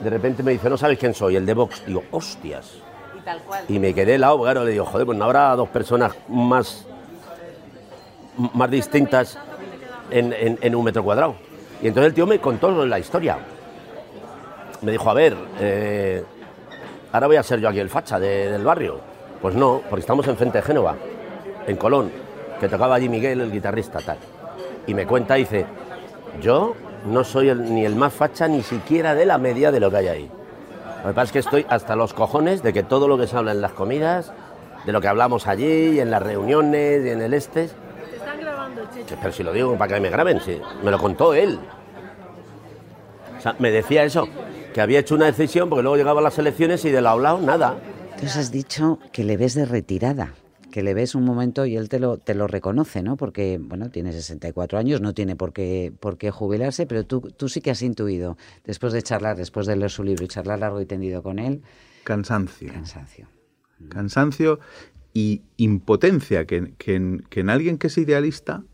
de 0.00 0.10
repente 0.10 0.42
me 0.42 0.52
dice, 0.52 0.68
no 0.70 0.76
sabes 0.76 0.98
quién 0.98 1.14
soy, 1.14 1.36
el 1.36 1.46
de 1.46 1.54
Vox. 1.54 1.84
Digo, 1.86 2.02
hostias. 2.10 2.72
Y 3.18 3.20
tal 3.22 3.40
cual. 3.42 3.64
Y 3.68 3.78
me 3.78 3.94
quedé 3.94 4.14
helado, 4.16 4.40
claro, 4.42 4.64
le 4.64 4.72
digo, 4.72 4.84
joder, 4.84 5.06
pues 5.06 5.18
no 5.18 5.24
habrá 5.24 5.54
dos 5.56 5.68
personas 5.70 6.12
más, 6.28 6.86
más 8.54 8.70
distintas 8.70 9.38
en, 10.10 10.32
en- 10.32 10.58
en 10.60 10.74
un 10.74 10.84
metro 10.84 11.02
cuadrado. 11.02 11.34
Y 11.82 11.88
entonces 11.88 12.08
el 12.08 12.14
tío 12.14 12.26
me 12.26 12.38
contó 12.38 12.84
la 12.84 12.98
historia. 12.98 13.38
Me 14.82 14.92
dijo, 14.92 15.10
a 15.10 15.14
ver, 15.14 15.36
eh, 15.58 16.24
ahora 17.12 17.26
voy 17.26 17.36
a 17.36 17.42
ser 17.42 17.60
yo 17.60 17.68
aquí 17.68 17.80
el 17.80 17.90
facha 17.90 18.18
de- 18.18 18.50
del 18.50 18.64
barrio. 18.64 19.00
Pues 19.42 19.54
no, 19.54 19.80
porque 19.88 20.00
estamos 20.00 20.26
enfrente 20.28 20.58
de 20.58 20.62
Génova, 20.62 20.96
en 21.66 21.76
Colón, 21.76 22.10
que 22.60 22.68
tocaba 22.68 22.94
allí 22.96 23.08
Miguel, 23.08 23.40
el 23.40 23.50
guitarrista, 23.50 23.98
tal. 24.00 24.18
Y 24.86 24.94
me 24.94 25.06
cuenta, 25.06 25.34
dice, 25.34 25.64
yo 26.40 26.74
no 27.06 27.24
soy 27.24 27.48
el- 27.48 27.74
ni 27.74 27.84
el 27.84 27.96
más 27.96 28.12
facha 28.12 28.46
ni 28.46 28.62
siquiera 28.62 29.14
de 29.14 29.24
la 29.26 29.38
media 29.38 29.72
de 29.72 29.80
lo 29.80 29.90
que 29.90 29.96
hay 29.96 30.08
ahí. 30.08 30.30
Lo 31.02 31.08
que 31.08 31.14
pasa 31.14 31.22
es 31.24 31.32
que 31.32 31.38
estoy 31.38 31.66
hasta 31.68 31.96
los 31.96 32.12
cojones 32.12 32.62
de 32.62 32.72
que 32.72 32.82
todo 32.82 33.08
lo 33.08 33.16
que 33.18 33.26
se 33.26 33.36
habla 33.36 33.52
en 33.52 33.62
las 33.62 33.72
comidas, 33.72 34.32
de 34.84 34.92
lo 34.92 35.00
que 35.00 35.08
hablamos 35.08 35.46
allí, 35.46 35.92
y 35.92 36.00
en 36.00 36.10
las 36.10 36.22
reuniones, 36.22 37.04
y 37.04 37.08
en 37.08 37.22
el 37.22 37.32
este. 37.34 37.68
Te 37.68 38.16
están 38.16 38.38
grabando, 38.40 38.82
que- 38.90 39.16
Pero 39.16 39.32
si 39.32 39.42
lo 39.42 39.52
digo 39.52 39.76
para 39.76 39.94
que 39.94 40.00
me 40.00 40.10
graben, 40.10 40.40
sí, 40.40 40.60
me 40.82 40.90
lo 40.90 40.98
contó 40.98 41.32
él. 41.34 41.58
O 43.38 43.40
sea, 43.40 43.54
me 43.58 43.70
decía 43.70 44.04
eso, 44.04 44.28
que 44.74 44.80
había 44.82 44.98
hecho 45.00 45.14
una 45.14 45.26
decisión 45.26 45.68
porque 45.70 45.82
luego 45.82 45.96
llegaban 45.96 46.22
las 46.22 46.38
elecciones 46.38 46.84
y 46.84 46.90
de 46.90 47.00
la 47.00 47.12
hablado 47.12 47.38
nada. 47.40 47.76
Entonces 48.14 48.36
has 48.36 48.52
dicho 48.52 48.98
que 49.12 49.24
le 49.24 49.38
ves 49.38 49.54
de 49.54 49.64
retirada, 49.64 50.34
que 50.70 50.82
le 50.82 50.94
ves 50.94 51.14
un 51.14 51.24
momento 51.24 51.66
y 51.66 51.76
él 51.76 51.88
te 51.88 51.98
lo, 51.98 52.18
te 52.18 52.34
lo 52.34 52.46
reconoce, 52.46 53.02
¿no? 53.02 53.16
Porque, 53.16 53.58
bueno, 53.60 53.90
tiene 53.90 54.12
64 54.12 54.78
años, 54.78 55.00
no 55.00 55.12
tiene 55.14 55.36
por 55.36 55.52
qué, 55.52 55.92
por 56.00 56.16
qué 56.16 56.30
jubilarse, 56.30 56.86
pero 56.86 57.04
tú, 57.04 57.20
tú 57.20 57.48
sí 57.48 57.60
que 57.60 57.70
has 57.70 57.82
intuido, 57.82 58.36
después 58.64 58.92
de 58.92 59.02
charlar, 59.02 59.36
después 59.36 59.66
de 59.66 59.76
leer 59.76 59.90
su 59.90 60.02
libro 60.02 60.24
y 60.24 60.28
charlar 60.28 60.60
largo 60.60 60.80
y 60.80 60.86
tendido 60.86 61.22
con 61.22 61.38
él, 61.38 61.62
cansancio 62.04 62.72
cansancio. 62.72 63.28
cansancio 63.88 64.60
y 65.12 65.42
impotencia, 65.56 66.46
que, 66.46 66.74
que 66.78 66.94
en, 66.94 67.24
que 67.28 67.40
en 67.40 67.50
alguien 67.50 67.78
que 67.78 67.88
es 67.88 67.98
idealista, 67.98 68.64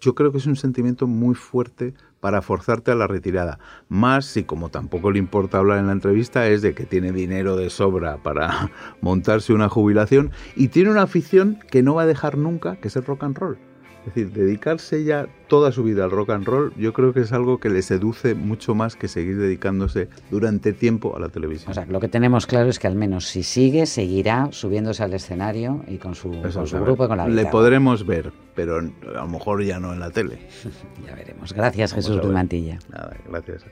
yo 0.00 0.14
creo 0.14 0.32
que 0.32 0.38
es 0.38 0.46
un 0.46 0.56
sentimiento 0.56 1.06
muy 1.06 1.34
fuerte 1.34 1.94
para 2.20 2.42
forzarte 2.42 2.90
a 2.90 2.94
la 2.94 3.06
retirada. 3.06 3.58
Más 3.88 4.24
si, 4.24 4.44
como 4.44 4.70
tampoco 4.70 5.10
le 5.10 5.18
importa 5.18 5.58
hablar 5.58 5.78
en 5.78 5.86
la 5.86 5.92
entrevista, 5.92 6.46
es 6.46 6.62
de 6.62 6.74
que 6.74 6.84
tiene 6.84 7.12
dinero 7.12 7.56
de 7.56 7.70
sobra 7.70 8.18
para 8.18 8.70
montarse 9.00 9.52
una 9.52 9.68
jubilación 9.68 10.32
y 10.56 10.68
tiene 10.68 10.90
una 10.90 11.02
afición 11.02 11.58
que 11.70 11.82
no 11.82 11.94
va 11.94 12.02
a 12.02 12.06
dejar 12.06 12.38
nunca, 12.38 12.76
que 12.76 12.88
es 12.88 12.96
el 12.96 13.04
rock 13.04 13.24
and 13.24 13.38
roll. 13.38 13.67
Es 14.06 14.14
decir, 14.14 14.32
dedicarse 14.32 15.04
ya 15.04 15.26
toda 15.48 15.70
su 15.70 15.82
vida 15.82 16.04
al 16.04 16.10
rock 16.10 16.30
and 16.30 16.46
roll, 16.46 16.72
yo 16.76 16.92
creo 16.94 17.12
que 17.12 17.20
es 17.20 17.32
algo 17.32 17.58
que 17.58 17.68
le 17.68 17.82
seduce 17.82 18.34
mucho 18.34 18.74
más 18.74 18.96
que 18.96 19.06
seguir 19.06 19.38
dedicándose 19.38 20.08
durante 20.30 20.72
tiempo 20.72 21.14
a 21.14 21.20
la 21.20 21.28
televisión. 21.28 21.70
O 21.70 21.74
sea, 21.74 21.84
lo 21.84 22.00
que 22.00 22.08
tenemos 22.08 22.46
claro 22.46 22.70
es 22.70 22.78
que 22.78 22.86
al 22.86 22.94
menos 22.94 23.26
si 23.26 23.42
sigue, 23.42 23.84
seguirá 23.84 24.48
subiéndose 24.50 25.02
al 25.02 25.12
escenario 25.12 25.84
y 25.88 25.98
con 25.98 26.14
su, 26.14 26.30
con 26.30 26.84
grupo 26.84 27.04
y 27.04 27.08
con 27.08 27.18
la 27.18 27.26
Le 27.26 27.32
guitarra. 27.32 27.50
podremos 27.50 28.06
ver, 28.06 28.32
pero 28.54 28.78
a 28.78 28.82
lo 28.82 29.28
mejor 29.28 29.62
ya 29.62 29.78
no 29.78 29.92
en 29.92 30.00
la 30.00 30.10
tele. 30.10 30.38
Ya 31.06 31.14
veremos. 31.14 31.52
Gracias, 31.52 31.92
Vamos 31.92 32.04
Jesús 32.06 32.18
a 32.18 32.24
ver. 32.24 32.32
Mantilla. 32.32 32.78
Nada, 32.90 33.16
gracias. 33.28 33.64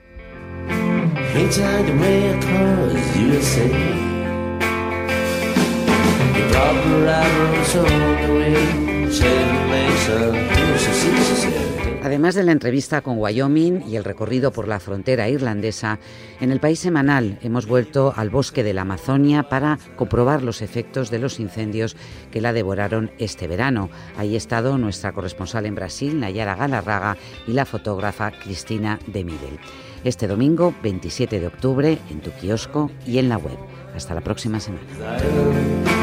Además 12.03 12.37
de 12.37 12.45
la 12.45 12.53
entrevista 12.53 13.01
con 13.01 13.19
Wyoming 13.19 13.83
y 13.89 13.97
el 13.97 14.05
recorrido 14.05 14.53
por 14.53 14.69
la 14.69 14.79
frontera 14.79 15.29
irlandesa, 15.29 15.99
en 16.41 16.53
el 16.53 16.61
país 16.61 16.79
semanal 16.79 17.39
hemos 17.43 17.67
vuelto 17.67 18.15
al 18.17 18.31
bosque 18.31 18.63
de 18.63 18.73
la 18.73 18.83
Amazonia 18.83 19.49
para 19.49 19.79
comprobar 19.97 20.43
los 20.43 20.63
efectos 20.63 21.11
de 21.11 21.19
los 21.19 21.41
incendios 21.41 21.97
que 22.31 22.41
la 22.41 22.53
devoraron 22.53 23.11
este 23.19 23.49
verano. 23.49 23.91
Ahí 24.17 24.35
ha 24.35 24.39
estado 24.39 24.79
nuestra 24.79 25.13
corresponsal 25.13 25.67
en 25.67 25.75
Brasil, 25.75 26.21
Nayara 26.21 26.55
Galarraga, 26.55 27.17
y 27.47 27.53
la 27.53 27.65
fotógrafa 27.65 28.31
Cristina 28.31 29.01
de 29.09 29.25
Midel. 29.25 29.59
Este 30.05 30.29
domingo, 30.29 30.75
27 30.85 31.41
de 31.41 31.47
octubre, 31.49 31.99
en 32.11 32.21
tu 32.21 32.31
kiosco 32.31 32.91
y 33.05 33.19
en 33.19 33.29
la 33.29 33.39
web. 33.39 33.59
Hasta 33.97 34.15
la 34.15 34.21
próxima 34.21 34.61
semana. 34.61 35.96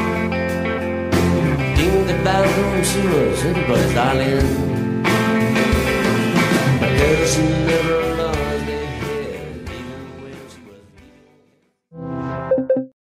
The 2.03 2.13
bathroom 2.21 2.83
sewers, 2.83 3.43
everybody's 3.45 3.93
darling. 3.93 5.03
But 6.79 6.91
who 7.35 7.43
never 7.65 8.02